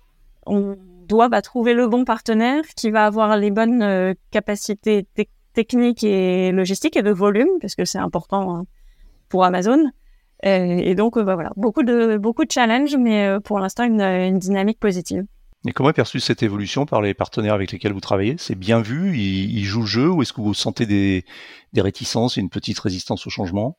on 0.46 0.76
doit 1.06 1.28
bah, 1.28 1.42
trouver 1.42 1.74
le 1.74 1.88
bon 1.88 2.04
partenaire 2.04 2.62
qui 2.76 2.90
va 2.90 3.06
avoir 3.06 3.36
les 3.36 3.50
bonnes 3.50 3.82
euh, 3.82 4.14
capacités 4.30 5.06
te 5.14 5.22
techniques 5.52 6.04
et 6.04 6.52
logistiques 6.52 6.96
et 6.96 7.02
de 7.02 7.10
volume, 7.10 7.48
parce 7.62 7.74
que 7.74 7.86
c'est 7.86 7.98
important 7.98 8.54
hein, 8.54 8.66
pour 9.30 9.44
Amazon. 9.44 9.82
Euh, 10.44 10.78
et 10.78 10.94
donc 10.94 11.18
bah, 11.18 11.34
voilà, 11.34 11.52
beaucoup 11.56 11.82
de 11.82 12.18
beaucoup 12.18 12.44
de 12.44 12.50
challenges, 12.50 12.96
mais 12.96 13.26
euh, 13.26 13.40
pour 13.40 13.58
l'instant 13.58 13.84
une, 13.84 14.02
une, 14.02 14.38
dynamique 14.38 14.78
positive. 14.78 15.24
Et 15.66 15.72
comment 15.72 15.90
est 15.90 15.94
perçue 15.94 16.20
cette 16.20 16.42
évolution 16.42 16.86
par 16.86 17.00
les 17.00 17.14
partenaires 17.14 17.54
avec 17.54 17.72
lesquels 17.72 17.92
vous 17.92 18.00
travaillez? 18.00 18.36
C'est 18.38 18.54
bien 18.54 18.80
vu? 18.80 19.16
Ils, 19.16 19.58
ils, 19.58 19.64
jouent 19.64 19.80
le 19.80 19.86
jeu? 19.86 20.10
Ou 20.10 20.22
est-ce 20.22 20.32
que 20.32 20.40
vous 20.40 20.54
sentez 20.54 20.86
des, 20.86 21.24
des 21.72 21.80
réticences 21.80 22.36
et 22.36 22.40
une 22.40 22.50
petite 22.50 22.78
résistance 22.78 23.26
au 23.26 23.30
changement? 23.30 23.78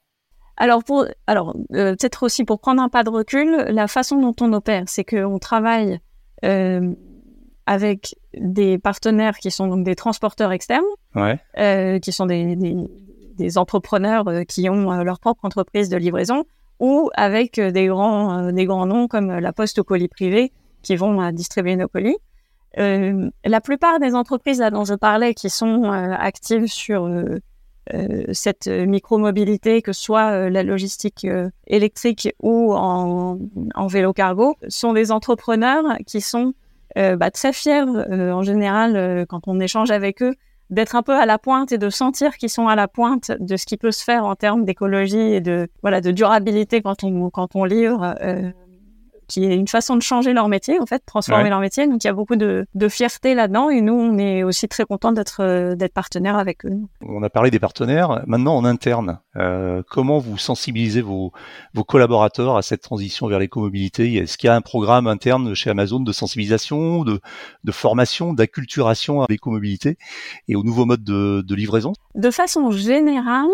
Alors, 0.57 0.83
pour, 0.83 1.05
alors 1.27 1.55
euh, 1.73 1.95
peut-être 1.95 2.23
aussi 2.23 2.43
pour 2.43 2.59
prendre 2.59 2.81
un 2.81 2.89
pas 2.89 3.03
de 3.03 3.09
recul, 3.09 3.51
la 3.69 3.87
façon 3.87 4.19
dont 4.19 4.35
on 4.41 4.51
opère, 4.53 4.83
c'est 4.87 5.05
qu'on 5.05 5.37
travaille 5.37 5.99
euh, 6.43 6.93
avec 7.67 8.15
des 8.33 8.79
partenaires 8.79 9.37
qui 9.37 9.51
sont 9.51 9.67
donc 9.67 9.85
des 9.85 9.95
transporteurs 9.95 10.51
externes, 10.51 10.83
ouais. 11.15 11.39
euh, 11.59 11.99
qui 11.99 12.11
sont 12.11 12.25
des, 12.25 12.55
des, 12.55 12.75
des 13.37 13.57
entrepreneurs 13.57 14.27
euh, 14.27 14.43
qui 14.43 14.69
ont 14.69 14.91
euh, 14.91 15.03
leur 15.03 15.19
propre 15.19 15.45
entreprise 15.45 15.89
de 15.89 15.97
livraison, 15.97 16.45
ou 16.79 17.09
avec 17.15 17.59
des 17.59 17.87
grands, 17.87 18.51
des 18.51 18.65
grands 18.65 18.85
noms 18.85 19.07
comme 19.07 19.31
la 19.31 19.51
Poste 19.51 19.79
au 19.79 19.83
colis 19.83 20.07
privé 20.07 20.51
qui 20.83 20.95
vont 20.95 21.31
distribuer 21.31 21.75
nos 21.75 21.87
colis. 21.87 22.17
la 22.75 23.61
plupart 23.61 23.99
des 23.99 24.13
entreprises 24.13 24.59
dont 24.71 24.85
je 24.85 24.93
parlais 24.93 25.33
qui 25.33 25.49
sont 25.49 25.85
actives 25.85 26.67
sur 26.67 27.07
euh, 27.93 28.25
cette 28.33 28.67
micro-mobilité, 28.67 29.81
que 29.81 29.93
ce 29.93 30.01
soit 30.01 30.31
euh, 30.31 30.49
la 30.49 30.63
logistique 30.63 31.23
euh, 31.25 31.49
électrique 31.67 32.33
ou 32.41 32.73
en, 32.73 33.39
en, 33.75 33.87
vélo 33.87 34.11
cargo, 34.11 34.55
sont 34.67 34.93
des 34.93 35.11
entrepreneurs 35.11 35.83
qui 36.05 36.21
sont 36.21 36.53
bah, 36.95 37.29
très 37.29 37.53
fiers 37.53 37.83
en 37.83 38.41
général 38.41 39.27
quand 39.29 39.41
on 39.45 39.59
échange 39.59 39.91
avec 39.91 40.23
eux 40.23 40.33
d'être 40.69 40.95
un 40.95 41.03
peu 41.03 41.13
à 41.13 41.25
la 41.25 41.37
pointe 41.37 41.71
et 41.71 41.77
de 41.77 41.89
sentir 41.89 42.37
qu'ils 42.37 42.49
sont 42.49 42.67
à 42.67 42.75
la 42.75 42.87
pointe 42.87 43.31
de 43.39 43.55
ce 43.57 43.65
qui 43.65 43.77
peut 43.77 43.91
se 43.91 44.03
faire 44.03 44.25
en 44.25 44.35
termes 44.35 44.65
d'écologie 44.65 45.17
et 45.17 45.41
de 45.41 45.69
voilà 45.81 46.01
de 46.01 46.11
durabilité 46.11 46.81
quand 46.81 47.03
on 47.03 47.29
quand 47.29 47.55
on 47.55 47.63
livre 47.63 48.15
euh, 48.21 48.51
qui 49.27 49.45
est 49.45 49.55
une 49.55 49.67
façon 49.67 49.95
de 49.95 50.01
changer 50.01 50.33
leur 50.33 50.47
métier, 50.47 50.79
en 50.79 50.85
fait, 50.85 51.03
transformer 51.05 51.43
ouais. 51.43 51.49
leur 51.49 51.59
métier. 51.59 51.87
Donc, 51.87 52.03
il 52.03 52.07
y 52.07 52.09
a 52.09 52.13
beaucoup 52.13 52.35
de, 52.35 52.65
de 52.73 52.87
fierté 52.87 53.35
là-dedans 53.35 53.69
et 53.69 53.81
nous, 53.81 53.93
on 53.93 54.17
est 54.17 54.43
aussi 54.43 54.67
très 54.67 54.85
contents 54.85 55.11
d'être 55.11 55.41
euh, 55.41 55.75
d'être 55.75 55.93
partenaires 55.93 56.37
avec 56.37 56.65
eux. 56.65 56.73
On 57.01 57.23
a 57.23 57.29
parlé 57.29 57.51
des 57.51 57.59
partenaires. 57.59 58.23
Maintenant, 58.27 58.55
en 58.55 58.65
interne, 58.65 59.19
euh, 59.35 59.81
comment 59.89 60.19
vous 60.19 60.37
sensibilisez 60.37 61.01
vos, 61.01 61.31
vos 61.73 61.83
collaborateurs 61.83 62.57
à 62.57 62.61
cette 62.61 62.81
transition 62.81 63.27
vers 63.27 63.39
l'écomobilité? 63.39 64.15
Est-ce 64.15 64.37
qu'il 64.37 64.47
y 64.47 64.51
a 64.51 64.55
un 64.55 64.61
programme 64.61 65.07
interne 65.07 65.53
chez 65.53 65.69
Amazon 65.69 65.99
de 65.99 66.11
sensibilisation, 66.11 67.03
de, 67.03 67.19
de 67.63 67.71
formation, 67.71 68.33
d'acculturation 68.33 69.21
à 69.21 69.25
l'écomobilité 69.29 69.97
et 70.47 70.55
aux 70.55 70.63
nouveaux 70.63 70.85
modes 70.85 71.03
de, 71.03 71.43
de 71.45 71.55
livraison? 71.55 71.93
De 72.15 72.31
façon 72.31 72.71
générale, 72.71 73.47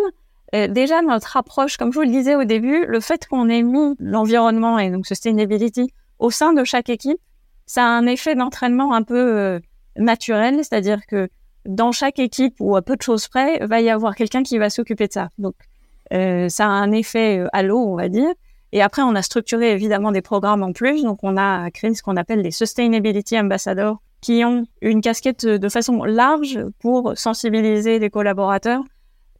euh, 0.53 0.67
déjà, 0.67 1.01
notre 1.01 1.37
approche, 1.37 1.77
comme 1.77 1.91
je 1.91 1.99
vous 1.99 2.05
le 2.05 2.11
disais 2.11 2.35
au 2.35 2.43
début, 2.43 2.85
le 2.85 2.99
fait 2.99 3.27
qu'on 3.27 3.49
ait 3.49 3.63
mis 3.63 3.95
l'environnement 3.99 4.77
et 4.77 4.89
donc 4.91 5.07
sustainability 5.07 5.91
au 6.19 6.29
sein 6.29 6.53
de 6.53 6.63
chaque 6.63 6.89
équipe, 6.89 7.19
ça 7.65 7.83
a 7.83 7.87
un 7.87 8.05
effet 8.05 8.35
d'entraînement 8.35 8.93
un 8.93 9.03
peu 9.03 9.37
euh, 9.37 9.59
naturel, 9.97 10.57
c'est-à-dire 10.57 11.05
que 11.07 11.29
dans 11.65 11.91
chaque 11.91 12.19
équipe 12.19 12.55
ou 12.59 12.75
à 12.75 12.81
peu 12.81 12.95
de 12.95 13.01
choses 13.01 13.27
près, 13.27 13.65
va 13.65 13.81
y 13.81 13.89
avoir 13.89 14.15
quelqu'un 14.15 14.43
qui 14.43 14.57
va 14.57 14.69
s'occuper 14.69 15.07
de 15.07 15.13
ça. 15.13 15.29
Donc, 15.37 15.55
euh, 16.13 16.49
ça 16.49 16.65
a 16.65 16.69
un 16.69 16.91
effet 16.91 17.39
euh, 17.39 17.47
halo, 17.53 17.77
on 17.77 17.95
va 17.95 18.09
dire. 18.09 18.31
Et 18.73 18.81
après, 18.81 19.01
on 19.01 19.15
a 19.15 19.21
structuré 19.21 19.71
évidemment 19.71 20.11
des 20.11 20.21
programmes 20.21 20.63
en 20.63 20.73
plus. 20.73 21.03
Donc, 21.03 21.19
on 21.23 21.37
a 21.37 21.69
créé 21.71 21.93
ce 21.93 22.01
qu'on 22.01 22.17
appelle 22.17 22.41
les 22.41 22.51
Sustainability 22.51 23.39
Ambassadors, 23.39 24.01
qui 24.19 24.43
ont 24.43 24.65
une 24.81 25.01
casquette 25.01 25.45
de 25.45 25.69
façon 25.69 26.03
large 26.03 26.59
pour 26.79 27.17
sensibiliser 27.17 27.99
les 27.99 28.09
collaborateurs 28.09 28.83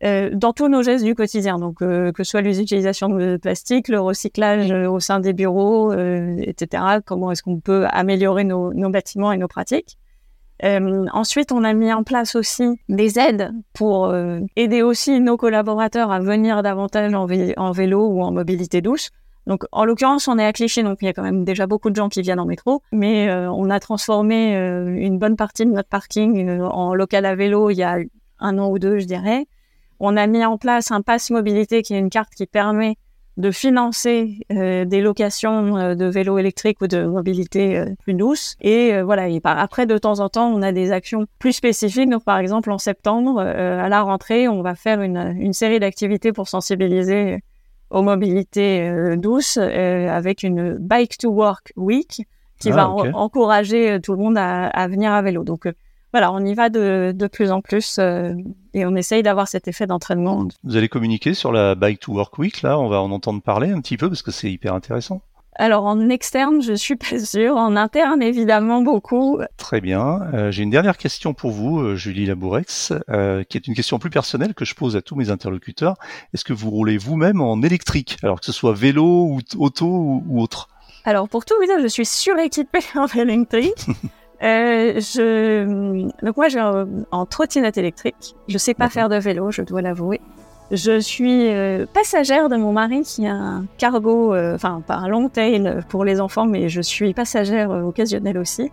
euh, 0.04 0.32
dans 0.34 0.52
tous 0.52 0.68
nos 0.68 0.84
gestes 0.84 1.06
du 1.06 1.16
quotidien, 1.16 1.58
donc 1.58 1.82
euh, 1.82 2.12
que 2.12 2.24
ce 2.26 2.32
soit 2.32 2.42
les 2.42 2.60
utilisations 2.60 3.08
de 3.08 3.38
plastique, 3.38 3.88
le 3.88 4.02
recyclage 4.02 4.70
euh, 4.70 4.90
au 4.90 5.00
sein 5.00 5.22
des 5.22 5.32
bureaux, 5.32 5.94
etc. 5.94 6.84
Comment 7.06 7.32
est-ce 7.32 7.42
qu'on 7.42 7.60
peut 7.60 7.86
améliorer 7.90 8.44
nos, 8.44 8.72
bâtiments 8.90 9.32
et 9.32 9.38
nos 9.38 9.48
pratiques. 9.48 9.98
Ensuite, 10.62 11.52
on 11.52 11.64
a 11.64 11.74
mis 11.74 11.92
en 11.92 12.04
place 12.04 12.36
aussi 12.36 12.80
des 12.88 13.20
aides 13.20 13.52
pour 13.74 14.16
aider 14.56 14.82
aussi 14.82 15.20
nos 15.20 15.36
collaborateurs 15.36 16.12
à 16.12 16.20
venir 16.20 16.64
davantage 16.64 17.14
en, 17.14 17.26
vé 17.26 17.54
en 17.58 17.72
vélo 17.72 18.08
ou 18.08 18.22
en 18.22 18.32
mobilité 18.32 18.82
douce. 18.82 19.10
Donc, 19.46 19.66
en 19.74 19.84
l'occurrence, 19.84 20.30
on 20.30 20.38
est 20.38 20.46
à 20.46 20.54
Clichy, 20.54 20.84
donc 20.84 21.00
il 21.02 21.06
y 21.06 21.08
a 21.10 21.14
quand 21.14 21.24
même 21.24 21.44
déjà 21.44 21.68
beaucoup 21.68 21.90
de 21.90 21.96
gens 21.96 22.08
qui 22.08 22.22
viennent 22.22 22.40
en 22.40 22.46
métro, 22.46 22.82
mais 22.94 23.30
on 23.32 23.70
a 23.70 23.80
transformé 23.80 24.56
une 24.56 25.18
bonne 25.18 25.36
partie 25.36 25.66
de 25.66 25.72
notre 25.72 25.90
parking 25.90 26.62
en 26.62 26.94
local 26.94 27.26
à 27.26 27.36
vélo 27.36 27.70
il 27.70 27.78
y 27.78 27.84
a 27.84 27.98
un 28.40 28.58
an 28.58 28.70
ou 28.70 28.80
deux, 28.80 29.00
je 29.00 29.06
dirais. 29.06 29.46
On 30.00 30.18
a 30.18 30.28
mis 30.28 30.44
en 30.44 30.58
place 30.58 30.92
un 30.92 31.02
pass 31.02 31.30
mobilité 31.30 31.82
qui 31.82 31.94
est 31.94 32.00
une 32.00 32.10
carte 32.10 32.34
qui 32.36 32.46
permet 32.46 32.98
de 33.38 33.50
financer 33.50 34.40
euh, 34.52 34.86
des 34.86 35.02
locations 35.02 35.76
euh, 35.76 35.96
de 35.96 36.06
vélos 36.06 36.38
électriques 36.38 36.82
ou 36.82 36.88
de 36.88 37.04
mobilité 37.04 37.80
euh, 37.80 37.86
plus 38.04 38.14
douce. 38.14 38.56
Et 38.62 39.02
voilà, 39.02 39.28
et 39.28 39.42
après, 39.44 39.86
de 39.86 39.98
temps 39.98 40.20
en 40.20 40.30
temps, 40.30 40.52
on 40.54 40.62
a 40.62 40.72
des 40.72 40.92
actions 40.92 41.26
plus 41.40 41.54
spécifiques. 41.54 42.10
Donc, 42.10 42.24
par 42.24 42.38
exemple, 42.38 42.72
en 42.72 42.78
septembre, 42.78 43.40
à 43.40 43.90
la 43.90 44.02
rentrée, 44.02 44.48
on 44.48 44.62
va 44.62 44.76
faire 44.76 45.02
une, 45.02 45.36
une 45.40 45.54
série 45.54 45.80
d'activités 45.80 46.32
pour 46.32 46.48
sensibiliser 46.48 47.44
aux 47.90 48.02
mobilités 48.02 49.16
douces 49.18 49.58
avec 49.58 50.44
une 50.44 50.78
Bike 50.80 51.18
to 51.18 51.30
Work 51.30 51.74
Week 51.76 52.26
qui 52.60 52.72
ah, 52.72 52.76
va 52.76 52.90
encourager 52.90 54.00
tout 54.02 54.14
le 54.14 54.20
monde 54.20 54.38
à, 54.38 54.68
à 54.68 54.88
venir 54.88 55.12
à 55.12 55.22
vélo. 55.22 55.44
Donc, 55.44 55.68
voilà, 56.14 56.32
on 56.32 56.46
y 56.46 56.54
va 56.54 56.70
de, 56.70 57.12
de 57.14 57.28
plus 57.28 57.52
en 57.52 57.62
plus 57.62 57.98
euh, 57.98 58.34
et 58.76 58.86
on 58.86 58.96
essaye 58.96 59.24
d'avoir 59.24 59.48
cet 59.48 59.68
effet 59.68 59.88
d'entraînement. 59.88 60.48
Vous 60.64 60.78
allez 60.78 60.88
communiquer 60.88 61.34
sur 61.34 61.52
la 61.52 61.74
Bike 61.74 62.00
to 62.00 62.14
Work 62.14 62.38
Week, 62.38 62.62
là, 62.62 62.78
on 62.78 62.88
va 62.88 63.02
en 63.02 63.10
entendre 63.10 63.42
parler 63.42 63.72
un 63.72 63.82
petit 63.82 63.98
peu 63.98 64.10
parce 64.10 64.22
que 64.22 64.30
c'est 64.30 64.52
hyper 64.52 64.76
intéressant. 64.76 65.24
Alors 65.56 65.86
en 65.86 66.10
externe, 66.10 66.62
je 66.62 66.74
suis 66.74 66.96
pas 66.96 67.20
sûre. 67.20 67.58
En 67.58 67.76
interne, 67.76 68.22
évidemment, 68.22 68.82
beaucoup. 68.82 69.40
Très 69.58 69.82
bien. 69.82 70.22
Euh, 70.34 70.52
j'ai 70.52 70.62
une 70.62 70.70
dernière 70.70 70.98
question 70.98 71.34
pour 71.34 71.50
vous, 71.50 71.80
euh, 71.80 71.96
Julie 71.96 72.28
Labourex, 72.28 72.94
qui 73.50 73.58
est 73.58 73.68
une 73.68 73.74
question 73.74 73.98
plus 73.98 74.12
personnelle 74.12 74.54
que 74.54 74.66
je 74.66 74.76
pose 74.76 74.96
à 74.96 75.02
tous 75.02 75.16
mes 75.16 75.32
interlocuteurs. 75.32 75.96
Est-ce 76.36 76.46
que 76.46 76.54
vous 76.54 76.70
roulez 76.70 77.00
vous-même 77.00 77.42
en 77.42 77.60
électrique, 77.64 78.18
alors 78.22 78.40
que 78.40 78.46
ce 78.46 78.52
soit 78.52 78.74
vélo 78.74 79.04
ou 79.04 79.40
auto 79.58 79.88
ou, 79.88 80.24
ou 80.28 80.42
autre? 80.42 80.70
Alors 81.06 81.28
pour 81.28 81.44
tout 81.44 81.56
vous 81.60 81.66
dire, 81.66 81.80
je 81.82 81.88
suis 81.88 82.06
suréquipée 82.06 82.80
en 82.96 83.08
électrique. 83.08 83.88
Euh, 84.44 85.00
je... 85.00 86.26
Donc 86.26 86.38
moi, 86.38 86.50
j'ai 86.50 86.62
en 87.12 87.26
trottinette 87.26 87.78
électrique. 87.78 88.36
Je 88.48 88.58
sais 88.58 88.74
pas 88.74 88.90
faire 88.90 89.10
de 89.10 89.16
vélo, 89.16 89.52
je 89.52 89.62
dois 89.62 89.82
l'avouer. 89.82 90.22
Je 90.72 91.00
suis 91.00 91.50
euh, 91.50 91.86
passagère 91.94 92.50
de 92.50 92.56
mon 92.56 92.74
mari 92.74 93.04
qui 93.04 93.28
a 93.28 93.34
un 93.34 93.66
cargo, 93.78 94.34
euh, 94.34 94.56
enfin 94.56 94.82
pas 94.86 94.96
un 94.96 95.08
long 95.08 95.30
tail 95.30 95.82
pour 95.90 96.04
les 96.04 96.20
enfants, 96.20 96.46
mais 96.46 96.68
je 96.68 96.82
suis 96.82 97.14
passagère 97.14 97.70
occasionnelle 97.70 98.38
aussi. 98.38 98.72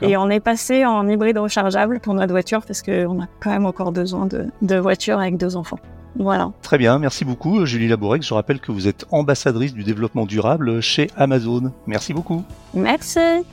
Et 0.00 0.16
on 0.16 0.30
est 0.30 0.40
passé 0.40 0.86
en 0.86 1.08
hybride 1.08 1.38
rechargeable 1.38 1.98
pour 1.98 2.14
notre 2.14 2.32
voiture 2.32 2.64
parce 2.64 2.82
qu'on 2.82 3.20
a 3.20 3.26
quand 3.40 3.50
même 3.50 3.66
encore 3.66 3.90
besoin 3.90 4.26
de, 4.26 4.46
de 4.62 4.76
voitures 4.76 5.18
avec 5.18 5.36
deux 5.36 5.56
enfants. 5.56 5.78
Voilà. 6.16 6.52
Très 6.62 6.78
bien, 6.78 6.98
merci 6.98 7.24
beaucoup 7.24 7.66
Julie 7.66 7.88
Labourec. 7.88 8.22
Je 8.22 8.32
rappelle 8.32 8.60
que 8.60 8.70
vous 8.70 8.86
êtes 8.86 9.06
ambassadrice 9.10 9.74
du 9.74 9.82
développement 9.82 10.24
durable 10.24 10.80
chez 10.80 11.08
Amazon. 11.16 11.72
Merci 11.86 12.14
beaucoup. 12.14 12.44
Merci. 12.74 13.44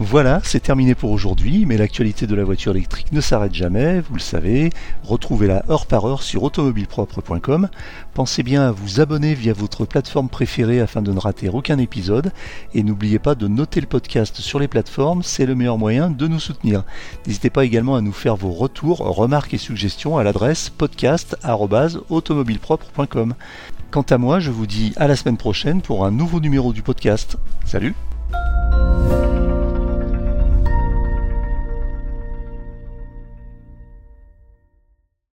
Voilà, 0.00 0.40
c'est 0.44 0.60
terminé 0.60 0.94
pour 0.94 1.10
aujourd'hui, 1.10 1.66
mais 1.66 1.76
l'actualité 1.76 2.28
de 2.28 2.36
la 2.36 2.44
voiture 2.44 2.70
électrique 2.70 3.10
ne 3.10 3.20
s'arrête 3.20 3.52
jamais, 3.52 3.98
vous 3.98 4.14
le 4.14 4.20
savez. 4.20 4.70
Retrouvez-la 5.02 5.64
heure 5.68 5.86
par 5.86 6.04
heure 6.04 6.22
sur 6.22 6.44
automobilepropre.com. 6.44 7.68
Pensez 8.14 8.44
bien 8.44 8.68
à 8.68 8.70
vous 8.70 9.00
abonner 9.00 9.34
via 9.34 9.52
votre 9.52 9.86
plateforme 9.86 10.28
préférée 10.28 10.80
afin 10.80 11.02
de 11.02 11.12
ne 11.12 11.18
rater 11.18 11.48
aucun 11.48 11.78
épisode. 11.78 12.30
Et 12.74 12.84
n'oubliez 12.84 13.18
pas 13.18 13.34
de 13.34 13.48
noter 13.48 13.80
le 13.80 13.88
podcast 13.88 14.36
sur 14.36 14.60
les 14.60 14.68
plateformes, 14.68 15.24
c'est 15.24 15.46
le 15.46 15.56
meilleur 15.56 15.78
moyen 15.78 16.10
de 16.10 16.28
nous 16.28 16.38
soutenir. 16.38 16.84
N'hésitez 17.26 17.50
pas 17.50 17.64
également 17.64 17.96
à 17.96 18.00
nous 18.00 18.12
faire 18.12 18.36
vos 18.36 18.52
retours, 18.52 18.98
remarques 18.98 19.54
et 19.54 19.58
suggestions 19.58 20.16
à 20.16 20.22
l'adresse 20.22 20.70
podcast.automobilepropre.com. 20.70 23.34
Quant 23.90 24.02
à 24.02 24.18
moi, 24.18 24.38
je 24.38 24.52
vous 24.52 24.68
dis 24.68 24.92
à 24.96 25.08
la 25.08 25.16
semaine 25.16 25.38
prochaine 25.38 25.82
pour 25.82 26.04
un 26.04 26.12
nouveau 26.12 26.38
numéro 26.38 26.72
du 26.72 26.82
podcast. 26.82 27.36
Salut 27.64 27.96